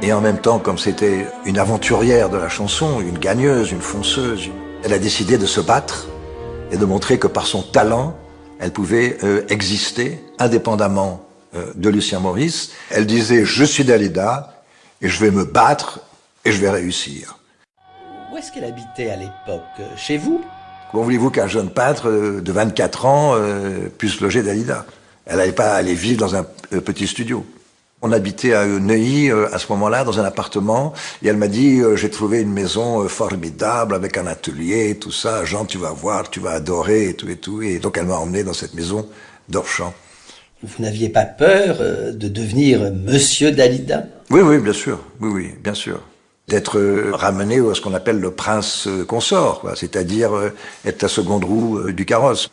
et 0.00 0.12
en 0.14 0.22
même 0.22 0.38
temps, 0.38 0.58
comme 0.58 0.78
c'était 0.78 1.26
une 1.44 1.58
aventurière 1.58 2.30
de 2.30 2.38
la 2.38 2.48
chanson, 2.48 3.00
une 3.00 3.18
gagneuse, 3.18 3.72
une 3.72 3.82
fonceuse, 3.82 4.48
elle 4.82 4.94
a 4.94 4.98
décidé 4.98 5.36
de 5.36 5.44
se 5.44 5.60
battre 5.60 6.08
et 6.72 6.78
de 6.78 6.84
montrer 6.86 7.18
que 7.18 7.26
par 7.26 7.46
son 7.46 7.60
talent, 7.60 8.16
elle 8.58 8.72
pouvait 8.72 9.18
euh, 9.22 9.44
exister 9.50 10.24
indépendamment 10.38 11.26
euh, 11.54 11.72
de 11.74 11.90
Lucien 11.90 12.20
Maurice. 12.20 12.70
Elle 12.90 13.04
disait, 13.04 13.44
je 13.44 13.64
suis 13.64 13.84
Dalida, 13.84 14.62
et 15.02 15.08
je 15.08 15.20
vais 15.22 15.30
me 15.30 15.44
battre, 15.44 16.00
et 16.48 16.52
je 16.52 16.60
vais 16.60 16.70
réussir. 16.70 17.38
Où 18.32 18.36
est-ce 18.36 18.50
qu'elle 18.50 18.64
habitait 18.64 19.10
à 19.10 19.16
l'époque? 19.16 19.62
Chez 19.96 20.16
vous? 20.16 20.42
Comment 20.90 21.04
voulez-vous 21.04 21.30
qu'un 21.30 21.46
jeune 21.46 21.68
peintre 21.68 22.08
euh, 22.08 22.40
de 22.40 22.52
24 22.52 23.04
ans 23.04 23.34
euh, 23.34 23.88
puisse 23.98 24.20
loger 24.20 24.42
Dalida? 24.42 24.86
Elle 25.26 25.36
n'allait 25.36 25.52
pas 25.52 25.74
aller 25.74 25.92
vivre 25.92 26.18
dans 26.18 26.36
un 26.36 26.46
euh, 26.72 26.80
petit 26.80 27.06
studio. 27.06 27.44
On 28.00 28.12
habitait 28.12 28.54
à 28.54 28.64
Neuilly 28.64 29.30
euh, 29.30 29.52
à 29.54 29.58
ce 29.58 29.66
moment-là 29.72 30.04
dans 30.04 30.20
un 30.20 30.24
appartement 30.24 30.94
et 31.22 31.28
elle 31.28 31.36
m'a 31.36 31.48
dit 31.48 31.82
j'ai 31.96 32.08
trouvé 32.08 32.40
une 32.40 32.52
maison 32.52 33.06
formidable 33.08 33.94
avec 33.94 34.16
un 34.16 34.26
atelier 34.26 34.96
tout 34.98 35.12
ça. 35.12 35.44
Jean 35.44 35.66
tu 35.66 35.76
vas 35.76 35.90
voir 35.90 36.30
tu 36.30 36.40
vas 36.40 36.52
adorer 36.52 37.10
et 37.10 37.14
tout 37.14 37.28
et 37.28 37.36
tout 37.36 37.60
et 37.60 37.78
donc 37.78 37.98
elle 37.98 38.06
m'a 38.06 38.16
emmené 38.16 38.44
dans 38.44 38.54
cette 38.54 38.72
maison 38.74 39.06
d'Orchamps. 39.50 39.94
Vous 40.62 40.82
n'aviez 40.82 41.08
pas 41.08 41.24
peur 41.24 41.78
de 41.78 42.28
devenir 42.28 42.92
Monsieur 42.92 43.50
Dalida? 43.50 44.04
Oui 44.30 44.40
oui 44.40 44.58
bien 44.58 44.72
sûr. 44.72 45.00
Oui 45.20 45.28
oui 45.28 45.54
bien 45.62 45.74
sûr 45.74 46.00
d'être 46.48 46.78
euh, 46.78 47.10
ramené 47.12 47.58
à 47.58 47.74
ce 47.74 47.80
qu'on 47.80 47.94
appelle 47.94 48.18
le 48.18 48.30
prince 48.30 48.86
euh, 48.86 49.04
consort 49.04 49.62
c'est-à-dire 49.76 50.34
euh, 50.34 50.50
être 50.84 51.02
la 51.02 51.08
seconde 51.08 51.44
roue 51.44 51.92
du 51.92 52.04
carrosse. 52.04 52.48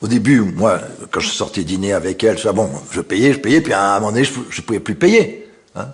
Au 0.00 0.06
début, 0.06 0.40
moi, 0.40 0.78
quand 1.10 1.18
je 1.18 1.28
sortais 1.28 1.64
dîner 1.64 1.92
avec 1.92 2.22
elle, 2.22 2.38
ça, 2.38 2.52
bon, 2.52 2.70
je 2.92 3.00
payais, 3.00 3.32
je 3.32 3.40
payais, 3.40 3.60
puis 3.60 3.72
à 3.72 3.96
un 3.96 3.98
moment 3.98 4.12
donné, 4.12 4.24
je, 4.24 4.32
je 4.48 4.60
pouvais 4.60 4.78
plus 4.78 4.94
payer. 4.94 5.50
hein. 5.74 5.88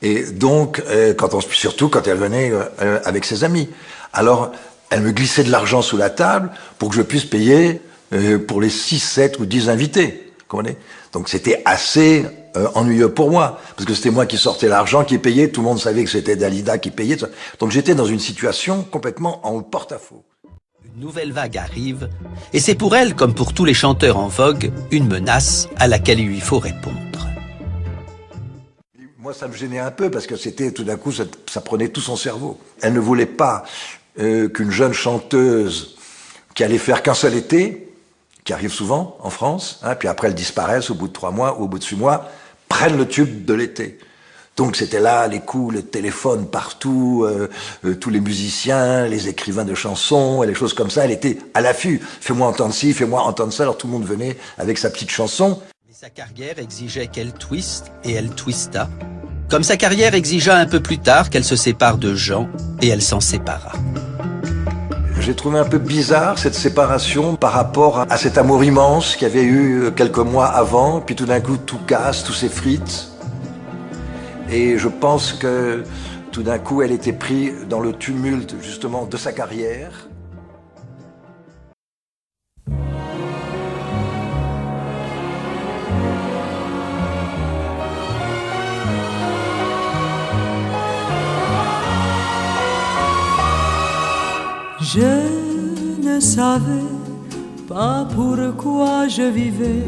Et 0.00 0.24
donc, 0.24 0.82
quand 1.18 1.34
on, 1.34 1.40
surtout 1.42 1.90
quand 1.90 2.06
elle 2.08 2.16
venait 2.16 2.50
avec 3.04 3.26
ses 3.26 3.44
amis. 3.44 3.68
Alors, 4.14 4.52
elle 4.90 5.02
me 5.02 5.12
glissait 5.12 5.44
de 5.44 5.50
l'argent 5.50 5.82
sous 5.82 5.98
la 5.98 6.08
table 6.08 6.50
pour 6.78 6.88
que 6.88 6.96
je 6.96 7.02
puisse 7.02 7.26
payer 7.26 7.82
pour 8.48 8.60
les 8.62 8.70
6, 8.70 8.98
7 8.98 9.38
ou 9.38 9.44
10 9.44 9.68
invités. 9.68 10.32
Donc, 11.12 11.28
c'était 11.28 11.62
assez 11.66 12.24
euh, 12.56 12.68
ennuyeux 12.74 13.12
pour 13.12 13.30
moi, 13.30 13.58
parce 13.76 13.86
que 13.86 13.94
c'était 13.94 14.10
moi 14.10 14.26
qui 14.26 14.36
sortais 14.36 14.68
l'argent, 14.68 15.04
qui 15.04 15.18
payait, 15.18 15.48
tout 15.48 15.60
le 15.60 15.66
monde 15.66 15.78
savait 15.78 16.04
que 16.04 16.10
c'était 16.10 16.36
Dalida 16.36 16.78
qui 16.78 16.90
payait. 16.90 17.16
Donc, 17.58 17.70
j'étais 17.70 17.94
dans 17.94 18.06
une 18.06 18.20
situation 18.20 18.82
complètement 18.82 19.46
en 19.46 19.60
porte-à-faux. 19.62 20.24
Une 20.84 21.00
nouvelle 21.00 21.32
vague 21.32 21.56
arrive, 21.56 22.08
et 22.52 22.60
c'est 22.60 22.74
pour 22.74 22.94
elle, 22.94 23.14
comme 23.14 23.34
pour 23.34 23.54
tous 23.54 23.64
les 23.64 23.74
chanteurs 23.74 24.18
en 24.18 24.28
vogue, 24.28 24.70
une 24.90 25.08
menace 25.08 25.68
à 25.78 25.88
laquelle 25.88 26.20
il 26.20 26.26
lui 26.26 26.40
faut 26.40 26.58
répondre. 26.58 26.96
Moi, 29.18 29.32
ça 29.32 29.48
me 29.48 29.54
gênait 29.54 29.78
un 29.78 29.92
peu 29.92 30.10
parce 30.10 30.26
que 30.26 30.36
c'était 30.36 30.72
tout 30.72 30.84
d'un 30.84 30.96
coup, 30.96 31.12
ça, 31.12 31.24
ça 31.48 31.60
prenait 31.60 31.88
tout 31.88 32.00
son 32.00 32.16
cerveau. 32.16 32.58
Elle 32.82 32.92
ne 32.92 33.00
voulait 33.00 33.24
pas 33.24 33.64
euh, 34.18 34.48
qu'une 34.48 34.70
jeune 34.70 34.92
chanteuse 34.92 35.96
qui 36.54 36.64
allait 36.64 36.76
faire 36.76 37.02
qu'un 37.02 37.14
seul 37.14 37.34
été, 37.34 37.94
qui 38.44 38.52
arrive 38.52 38.72
souvent 38.72 39.16
en 39.20 39.30
France, 39.30 39.78
hein, 39.82 39.94
puis 39.94 40.08
après 40.08 40.28
elle 40.28 40.34
disparaisse 40.34 40.90
au 40.90 40.94
bout 40.94 41.08
de 41.08 41.12
trois 41.12 41.30
mois 41.30 41.58
ou 41.58 41.64
au 41.64 41.68
bout 41.68 41.78
de 41.78 41.84
six 41.84 41.96
mois, 41.96 42.28
prenne 42.72 42.96
le 42.96 43.06
tube 43.06 43.44
de 43.44 43.52
l'été. 43.52 43.98
Donc 44.56 44.76
c'était 44.76 44.98
là 44.98 45.28
les 45.28 45.40
coups, 45.40 45.74
le 45.74 45.82
téléphone 45.82 46.46
partout, 46.46 47.24
euh, 47.26 47.50
euh, 47.84 47.94
tous 47.94 48.08
les 48.08 48.20
musiciens, 48.20 49.06
les 49.06 49.28
écrivains 49.28 49.66
de 49.66 49.74
chansons 49.74 50.42
et 50.42 50.46
les 50.46 50.54
choses 50.54 50.72
comme 50.72 50.88
ça. 50.88 51.04
Elle 51.04 51.10
était 51.10 51.36
à 51.52 51.60
l'affût. 51.60 52.00
Fais-moi 52.20 52.46
entendre 52.46 52.72
ci, 52.72 52.94
fais-moi 52.94 53.20
entendre 53.20 53.52
ça. 53.52 53.64
Alors 53.64 53.76
tout 53.76 53.86
le 53.88 53.92
monde 53.92 54.06
venait 54.06 54.38
avec 54.56 54.78
sa 54.78 54.88
petite 54.88 55.10
chanson. 55.10 55.60
Mais 55.86 55.94
sa 55.94 56.08
carrière 56.08 56.58
exigeait 56.58 57.08
qu'elle 57.08 57.34
twiste, 57.34 57.92
et 58.04 58.12
elle 58.12 58.30
twista. 58.30 58.88
Comme 59.50 59.62
sa 59.62 59.76
carrière 59.76 60.14
exigea 60.14 60.56
un 60.56 60.66
peu 60.66 60.80
plus 60.80 60.98
tard 60.98 61.28
qu'elle 61.28 61.44
se 61.44 61.56
sépare 61.56 61.98
de 61.98 62.14
Jean, 62.14 62.48
et 62.80 62.88
elle 62.88 63.02
s'en 63.02 63.20
sépara. 63.20 63.72
J'ai 65.24 65.36
trouvé 65.36 65.60
un 65.60 65.64
peu 65.64 65.78
bizarre 65.78 66.36
cette 66.36 66.56
séparation 66.56 67.36
par 67.36 67.52
rapport 67.52 68.00
à 68.10 68.16
cet 68.16 68.38
amour 68.38 68.64
immense 68.64 69.14
qu'il 69.14 69.28
y 69.28 69.30
avait 69.30 69.44
eu 69.44 69.84
euh, 69.84 69.90
quelques 69.92 70.18
mois 70.18 70.46
avant, 70.46 71.00
puis 71.00 71.14
tout 71.14 71.26
d'un 71.26 71.40
coup 71.40 71.56
tout 71.58 71.78
casse, 71.86 72.24
tout 72.24 72.32
s'effrite. 72.32 73.08
Et 74.50 74.78
je 74.78 74.88
pense 74.88 75.32
que 75.32 75.84
tout 76.32 76.42
d'un 76.42 76.58
coup 76.58 76.82
elle 76.82 76.90
était 76.90 77.12
prise 77.12 77.68
dans 77.70 77.78
le 77.78 77.92
tumulte 77.92 78.56
justement 78.60 79.06
de 79.06 79.16
sa 79.16 79.30
carrière. 79.30 80.08
Je 94.94 96.02
ne 96.06 96.20
savais 96.20 96.90
pas 97.66 98.06
pourquoi 98.14 99.08
je 99.08 99.22
vivais. 99.22 99.86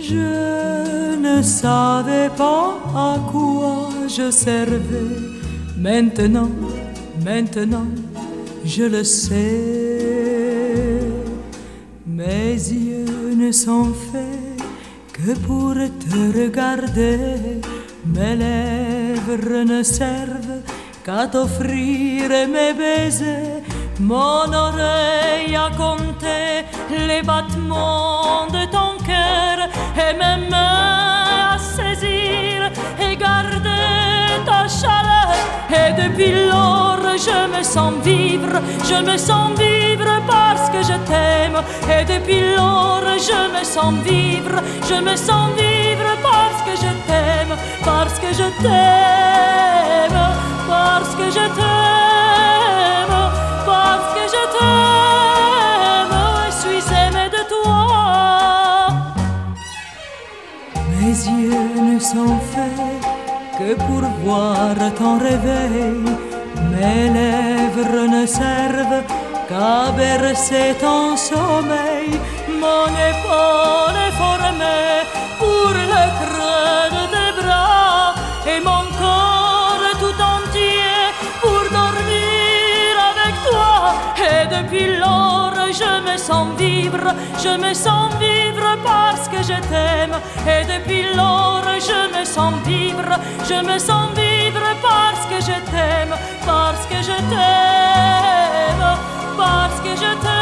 Je 0.00 1.16
ne 1.16 1.42
savais 1.42 2.30
pas 2.36 2.78
à 2.94 3.18
quoi 3.32 3.88
je 4.06 4.30
servais. 4.30 5.18
Maintenant, 5.76 6.50
maintenant, 7.24 7.88
je 8.64 8.84
le 8.84 9.02
sais. 9.02 9.40
Mes 12.06 12.52
yeux 12.52 13.34
ne 13.34 13.50
sont 13.50 13.92
faits 14.12 14.62
que 15.12 15.32
pour 15.40 15.74
te 15.74 16.40
regarder. 16.40 17.18
Mes 18.06 18.36
lèvres 18.36 19.64
ne 19.64 19.82
servent 19.82 20.62
qu'à 21.04 21.26
t'offrir 21.26 22.28
mes 22.28 22.74
baisers. 22.74 23.61
Mon 24.00 24.52
oreille 24.52 25.54
a 25.54 25.70
compté 25.76 26.64
les 26.90 27.22
battements 27.22 28.46
de 28.46 28.64
ton 28.66 28.96
cœur 29.04 29.68
et 29.96 30.14
mes 30.14 30.48
mains 30.48 31.52
à 31.54 31.58
saisir 31.58 32.70
et 32.98 33.16
garder 33.16 34.40
ta 34.46 34.66
chaleur. 34.66 35.32
Et 35.70 35.92
depuis 36.02 36.48
lors, 36.48 36.98
je 37.16 37.56
me 37.56 37.62
sens 37.62 37.94
vivre, 38.02 38.60
je 38.84 39.02
me 39.02 39.16
sens 39.16 39.50
vivre 39.58 40.10
parce 40.26 40.68
que 40.70 40.82
je 40.82 40.96
t'aime. 41.08 41.58
Et 41.88 42.04
depuis 42.04 42.54
lors, 42.56 43.02
je 43.18 43.58
me 43.58 43.64
sens 43.64 43.94
vivre, 44.04 44.60
je 44.88 45.00
me 45.00 45.16
sens 45.16 45.50
vivre 45.56 46.10
parce 46.22 46.62
que 46.66 46.74
je 46.76 46.92
t'aime, 47.06 47.56
parce 47.84 48.18
que 48.18 48.28
je 48.32 48.48
t'aime, 48.62 50.18
parce 50.68 51.14
que 51.14 51.26
je 51.30 51.46
t'aime, 51.56 52.21
Je 56.44 56.52
suis 56.60 56.84
aimé 57.04 57.24
de 57.36 57.42
toi. 57.54 58.88
Mes 60.90 61.14
yeux 61.36 61.72
ne 61.90 61.98
sont 61.98 62.38
faits 62.52 63.00
que 63.58 63.74
pour 63.86 64.02
voir 64.24 64.74
ton 64.98 65.14
réveil. 65.18 66.02
Mes 66.72 67.04
lèvres 67.18 68.02
ne 68.16 68.24
servent 68.26 69.02
qu'à 69.48 69.92
bercer 69.96 70.70
ton 70.80 71.16
sommeil. 71.16 72.10
Mon 72.64 72.86
épaule 73.10 73.98
est 74.06 74.16
formée 74.24 75.00
pour 75.40 75.72
le 75.92 76.04
creux 76.20 76.84
de 76.96 77.02
tes 77.14 77.30
bras 77.40 78.14
et 78.52 78.60
mon 78.60 78.84
corps 78.98 79.31
depuis 84.72 84.96
lors, 84.98 85.52
je 85.70 86.10
me 86.10 86.16
sens 86.16 86.48
vivre, 86.58 87.14
je 87.42 87.58
me 87.58 87.74
sens 87.74 88.12
vivre 88.14 88.76
parce 88.82 89.28
que 89.28 89.38
je 89.38 89.58
t'aime. 89.68 90.16
Et 90.46 90.64
depuis 90.64 91.14
lors, 91.14 91.62
je 91.78 92.18
me 92.18 92.24
sens 92.24 92.54
vivre, 92.64 93.18
je 93.48 93.62
me 93.62 93.78
sens 93.78 94.08
vivre 94.16 94.62
parce 94.80 95.26
que 95.26 95.40
je 95.40 95.58
t'aime, 95.70 96.14
parce 96.46 96.86
que 96.86 96.96
je 96.96 97.16
t'aime, 97.30 98.84
parce 99.36 99.80
que 99.80 99.90
je 99.90 100.12
t'aime, 100.22 100.41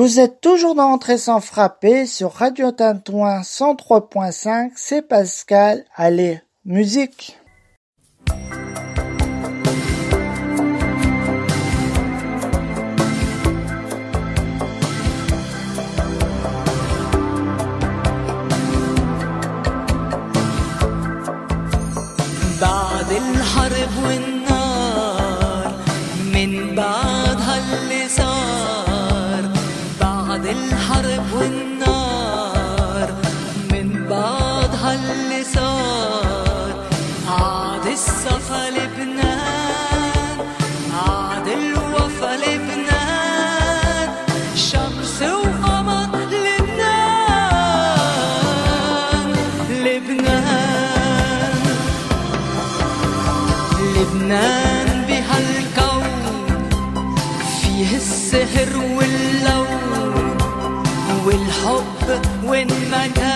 Vous 0.00 0.20
êtes 0.20 0.40
toujours 0.40 0.74
dans 0.74 0.90
Entrée 0.92 1.18
sans 1.18 1.40
frapper 1.40 2.06
sur 2.06 2.32
Radio 2.32 2.70
Tintouin 2.70 3.40
103.5, 3.40 4.72
c'est 4.74 5.02
Pascal. 5.02 5.84
Allez, 5.96 6.40
musique 6.64 7.38
بعد 22.60 23.12
الحرب 23.12 24.04
والنار 24.04 24.39
when 62.43 62.69
I 62.93 63.07
die. 63.09 63.30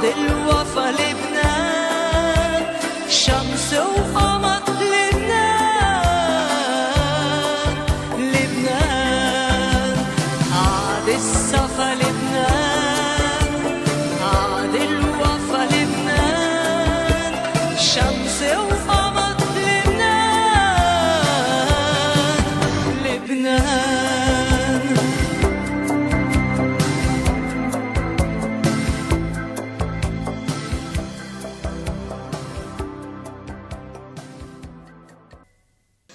del 0.00 0.46
Wafalib 0.48 1.29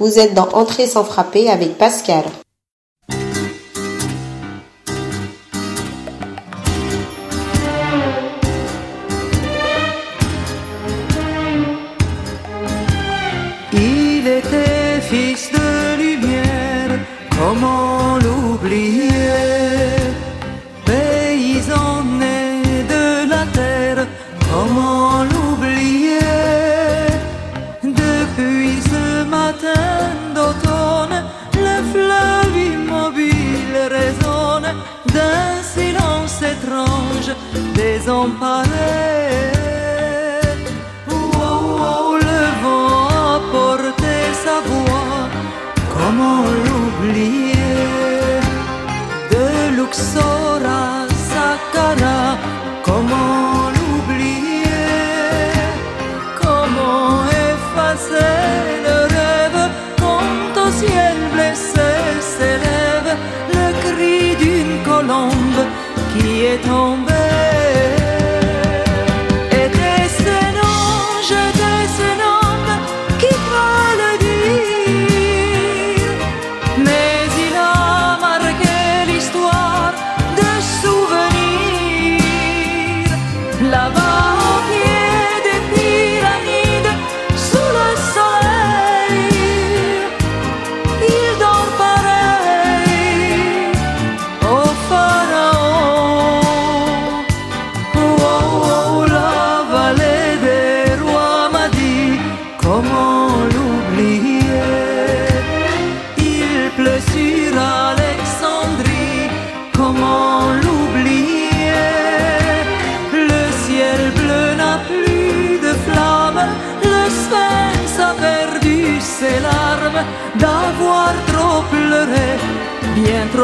Vous 0.05 0.19
êtes 0.19 0.35
dans 0.35 0.49
Entrée 0.49 0.85
sans 0.85 1.03
frapper 1.03 1.49
avec 1.49 1.79
Pascal. 1.79 2.25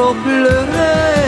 Trop 0.02 0.16
pleuré. 0.16 1.21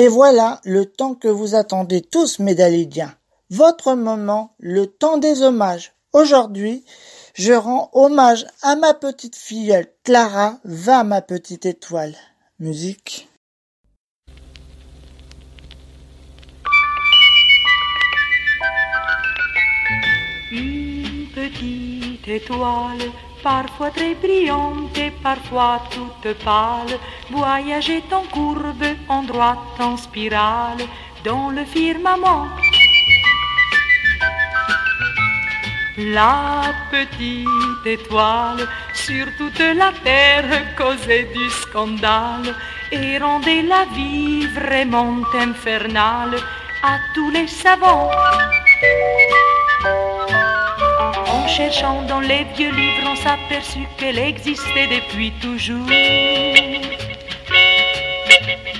Et 0.00 0.06
voilà 0.06 0.60
le 0.62 0.86
temps 0.86 1.16
que 1.16 1.26
vous 1.26 1.56
attendez 1.56 2.02
tous, 2.02 2.38
mes. 2.38 2.54
Votre 3.50 3.94
moment, 3.96 4.54
le 4.60 4.86
temps 4.86 5.18
des 5.18 5.42
hommages. 5.42 5.92
Aujourd'hui, 6.12 6.84
je 7.34 7.52
rends 7.52 7.90
hommage 7.92 8.46
à 8.62 8.76
ma 8.76 8.94
petite 8.94 9.34
filleule 9.34 9.88
Clara, 10.04 10.60
va 10.62 11.02
ma 11.02 11.20
petite 11.20 11.66
étoile. 11.66 12.14
Musique. 12.60 13.28
Une 20.52 21.26
petite 21.34 22.28
étoile, 22.28 23.00
parfois 23.42 23.90
très 23.90 24.14
brillante 24.14 24.96
et 24.98 25.10
parfois 25.10 25.82
toute 25.90 26.34
pâle, 26.44 26.98
voyageait 27.30 28.04
en 28.12 28.22
courbe, 28.32 28.84
en 29.08 29.22
droite, 29.22 29.80
en 29.80 29.96
spirale, 29.96 30.82
dans 31.24 31.50
le 31.50 31.64
firmament. 31.64 32.48
La 35.98 36.62
petite 36.92 37.84
étoile 37.84 38.68
sur 38.94 39.26
toute 39.36 39.58
la 39.58 39.90
terre 40.04 40.76
causait 40.76 41.28
du 41.34 41.50
scandale 41.50 42.54
et 42.92 43.18
rendait 43.18 43.62
la 43.62 43.84
vie 43.96 44.46
vraiment 44.46 45.18
infernale 45.34 46.36
à 46.84 46.98
tous 47.14 47.30
les 47.30 47.48
savants. 47.48 48.10
Cherchant 51.56 52.02
dans 52.02 52.20
les 52.20 52.44
vieux 52.56 52.70
livres, 52.70 53.08
on 53.10 53.16
s'aperçut 53.16 53.88
qu'elle 53.96 54.18
existait 54.18 54.86
depuis 54.86 55.32
toujours. 55.40 55.90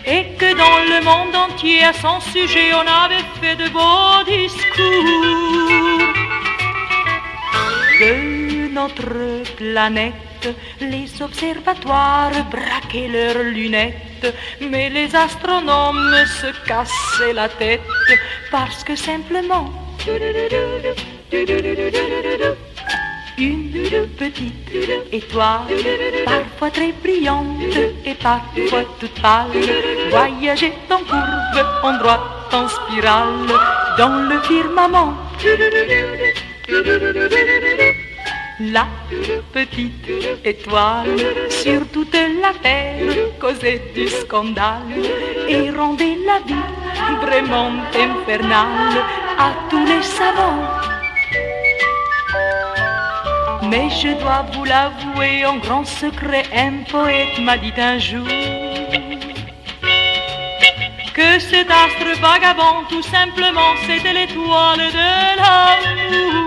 Et 0.06 0.24
que 0.38 0.50
dans 0.56 0.78
le 0.92 1.02
monde 1.02 1.34
entier, 1.34 1.82
à 1.82 1.92
son 1.92 2.20
sujet, 2.20 2.72
on 2.74 2.86
avait 2.86 3.24
fait 3.40 3.56
de 3.56 3.68
beaux 3.70 4.22
discours. 4.26 4.84
De 8.00 8.68
notre 8.72 9.42
planète, 9.56 10.48
les 10.80 11.22
observatoires 11.22 12.44
braquaient 12.50 13.08
leurs 13.08 13.42
lunettes, 13.42 14.34
mais 14.60 14.88
les 14.90 15.16
astronomes 15.16 16.14
se 16.40 16.52
cassaient 16.66 17.32
la 17.32 17.48
tête 17.48 17.80
parce 18.52 18.84
que 18.84 18.94
simplement 18.94 19.72
une 23.38 24.06
petite 24.18 24.52
étoile, 25.12 25.60
parfois 26.24 26.70
très 26.70 26.92
brillante 26.92 27.46
et 28.04 28.14
parfois 28.14 28.84
toute 28.98 29.20
pâle, 29.20 29.46
voyageait 30.10 30.72
en 30.90 30.98
courbe, 30.98 31.66
en 31.82 31.98
droite, 31.98 32.20
en 32.52 32.68
spirale, 32.68 33.46
dans 33.98 34.28
le 34.28 34.40
firmament. 34.40 35.14
La 38.60 38.86
petite 39.52 40.10
étoile 40.44 41.16
sur 41.48 41.86
toute 41.92 42.14
la 42.14 42.52
terre 42.60 43.14
causait 43.38 43.82
du 43.94 44.08
scandale 44.08 44.82
et 45.48 45.70
rendait 45.70 46.18
la 46.26 46.40
vie 46.46 46.54
vraiment 47.20 47.70
infernale 47.94 49.04
à 49.38 49.52
tous 49.70 49.84
les 49.86 50.02
savants. 50.02 50.97
Mais 53.70 53.90
je 53.90 54.18
dois 54.20 54.44
vous 54.52 54.64
l'avouer 54.64 55.44
en 55.44 55.56
grand 55.58 55.84
secret, 55.84 56.44
un 56.54 56.84
poète 56.90 57.38
m'a 57.38 57.56
dit 57.58 57.72
un 57.76 57.98
jour 57.98 58.26
que 61.18 61.40
cet 61.40 61.68
astre 61.68 62.12
vagabond, 62.20 62.84
tout 62.88 63.02
simplement, 63.02 63.72
c'était 63.86 64.12
l'étoile 64.12 64.84
de 64.98 65.10
l'amour. 65.40 66.38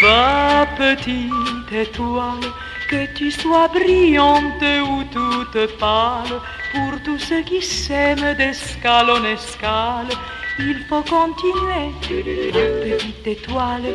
Va, 0.00 0.66
petite 0.76 1.72
étoile, 1.72 2.46
que 2.88 3.06
tu 3.16 3.32
sois 3.32 3.66
brillante 3.66 4.64
ou 4.88 5.02
toute 5.16 5.76
pâle, 5.80 6.36
pour 6.72 6.92
tous 7.04 7.18
ceux 7.18 7.42
qui 7.42 7.60
s'aiment 7.60 8.34
d'escale 8.34 9.10
en 9.10 9.24
escale, 9.24 10.12
il 10.58 10.84
faut 10.88 11.02
continuer. 11.02 11.90
Petite 12.02 13.26
étoile, 13.26 13.94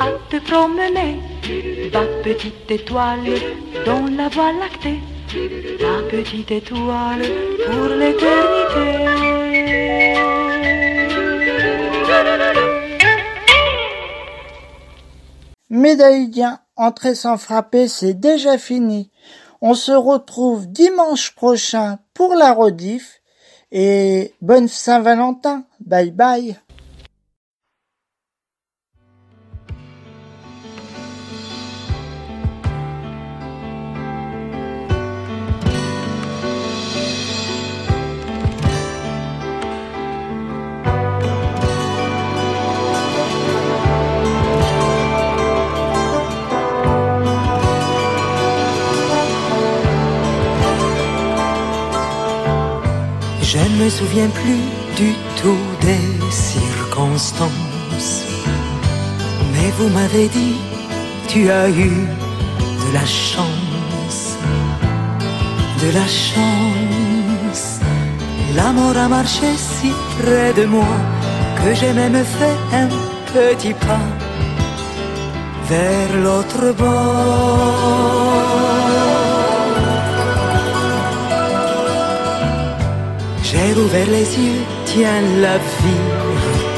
à 0.00 0.10
te 0.30 0.38
promener. 0.38 1.20
Va, 1.92 2.00
petite 2.22 2.70
étoile, 2.70 3.28
dans 3.84 4.06
la 4.16 4.28
voie 4.28 4.52
lactée. 4.52 5.00
Va, 5.80 6.02
petite 6.10 6.50
étoile, 6.50 7.22
pour 7.66 7.88
l'éternité. 7.88 9.08
Médaillien, 15.70 16.60
entrée 16.76 17.14
sans 17.14 17.36
frapper, 17.36 17.88
c'est 17.88 18.14
déjà 18.14 18.56
fini. 18.56 19.10
On 19.60 19.74
se 19.74 19.92
retrouve 19.92 20.66
dimanche 20.66 21.34
prochain 21.34 21.98
pour 22.14 22.34
la 22.34 22.52
rediff 22.52 23.17
et 23.72 24.34
bonne 24.40 24.68
Saint-Valentin. 24.68 25.64
Bye 25.80 26.10
bye. 26.10 26.56
Me 53.88 53.90
souviens 53.90 54.28
plus 54.28 54.64
du 55.02 55.10
tout 55.40 55.64
des 55.80 56.30
circonstances. 56.30 58.16
Mais 59.52 59.70
vous 59.78 59.88
m'avez 59.88 60.28
dit, 60.28 60.56
tu 61.26 61.50
as 61.50 61.70
eu 61.70 61.92
de 62.82 62.88
la 62.92 63.06
chance, 63.06 64.22
de 65.82 65.88
la 66.00 66.06
chance. 66.26 67.64
L'amour 68.56 68.94
a 69.04 69.08
marché 69.08 69.48
si 69.56 69.90
près 70.18 70.52
de 70.52 70.66
moi 70.66 70.94
que 71.58 71.74
j'ai 71.78 71.94
même 71.94 72.22
fait 72.36 72.58
un 72.82 72.88
petit 73.32 73.74
pas 73.86 74.10
vers 75.70 76.10
l'autre 76.24 76.74
bord. 76.82 77.57
Ouvert 83.88 84.06
les 84.06 84.28
yeux, 84.38 84.62
tiens, 84.84 85.22
la 85.40 85.56
vie 85.58 86.08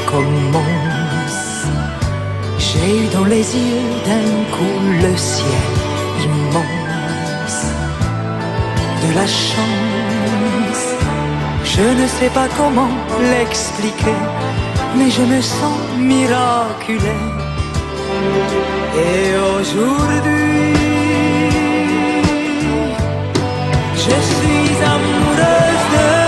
recommence. 0.05 1.41
J'ai 2.57 2.89
eu 3.03 3.07
dans 3.07 3.25
les 3.25 3.45
yeux 3.57 3.85
d'un 4.07 4.31
coup 4.53 4.77
le 5.05 5.17
ciel 5.17 5.71
immense 6.23 7.61
de 9.03 9.09
la 9.19 9.27
chance. 9.27 10.85
Je 11.73 11.85
ne 12.01 12.07
sais 12.07 12.29
pas 12.29 12.47
comment 12.57 12.93
l'expliquer, 13.31 14.19
mais 14.97 15.09
je 15.09 15.23
me 15.23 15.41
sens 15.41 15.79
miraculé. 15.97 17.17
Et 19.05 19.25
aujourd'hui, 19.57 20.73
je 23.95 24.15
suis 24.29 24.75
amoureuse 24.93 25.85
de 25.95 26.20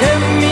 chaque 0.00 0.18
minute 0.20 0.47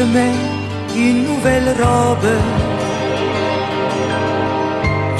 je 0.00 0.04
mets 0.06 0.38
une 0.96 1.20
nouvelle 1.28 1.68
robe, 1.84 2.32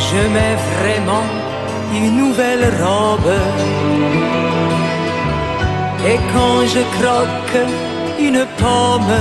je 0.08 0.20
mets 0.34 0.56
vraiment 0.76 1.26
une 1.94 2.10
nouvelle 2.16 2.66
robe. 2.82 3.34
Et 6.08 6.18
quand 6.32 6.58
je 6.74 6.82
croque 6.96 7.58
une 8.18 8.42
pomme, 8.62 9.16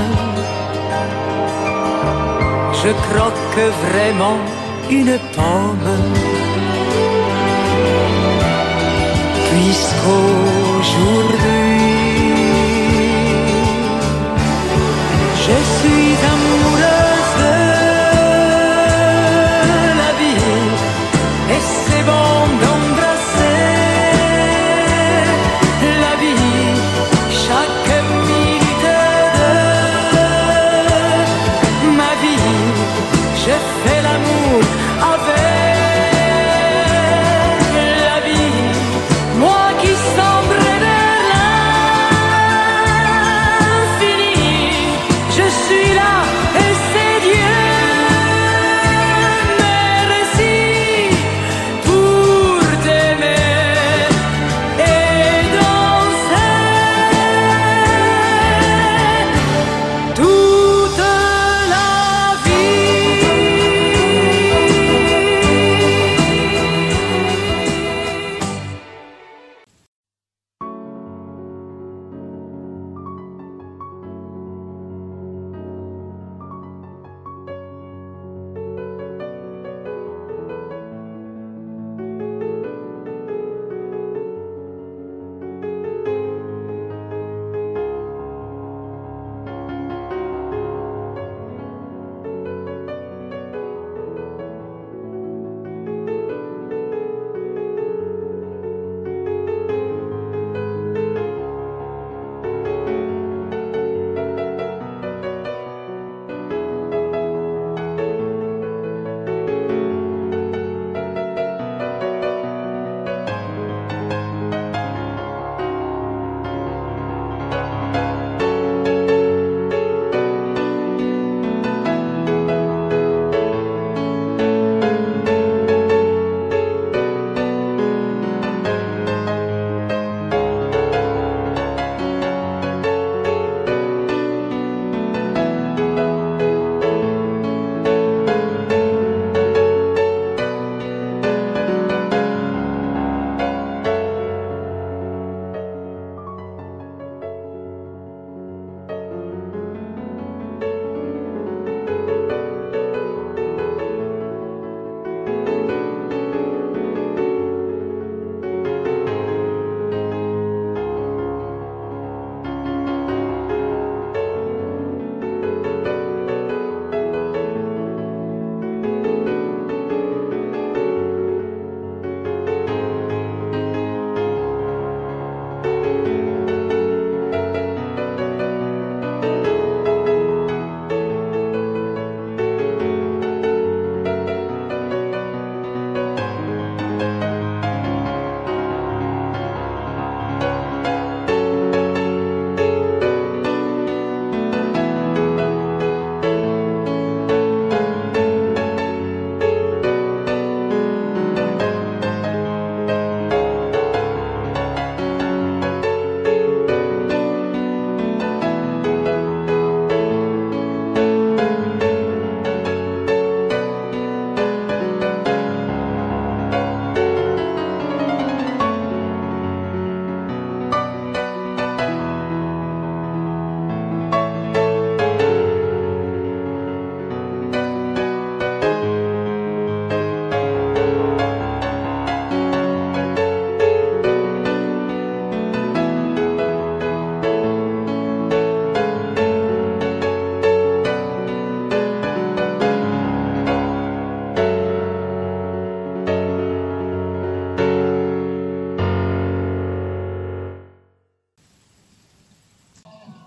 je 2.81 2.91
croque 3.05 3.59
vraiment 3.85 4.39
une 4.89 5.15
pomme. 5.35 5.91
Puisqu'aujourd'hui, 9.49 11.78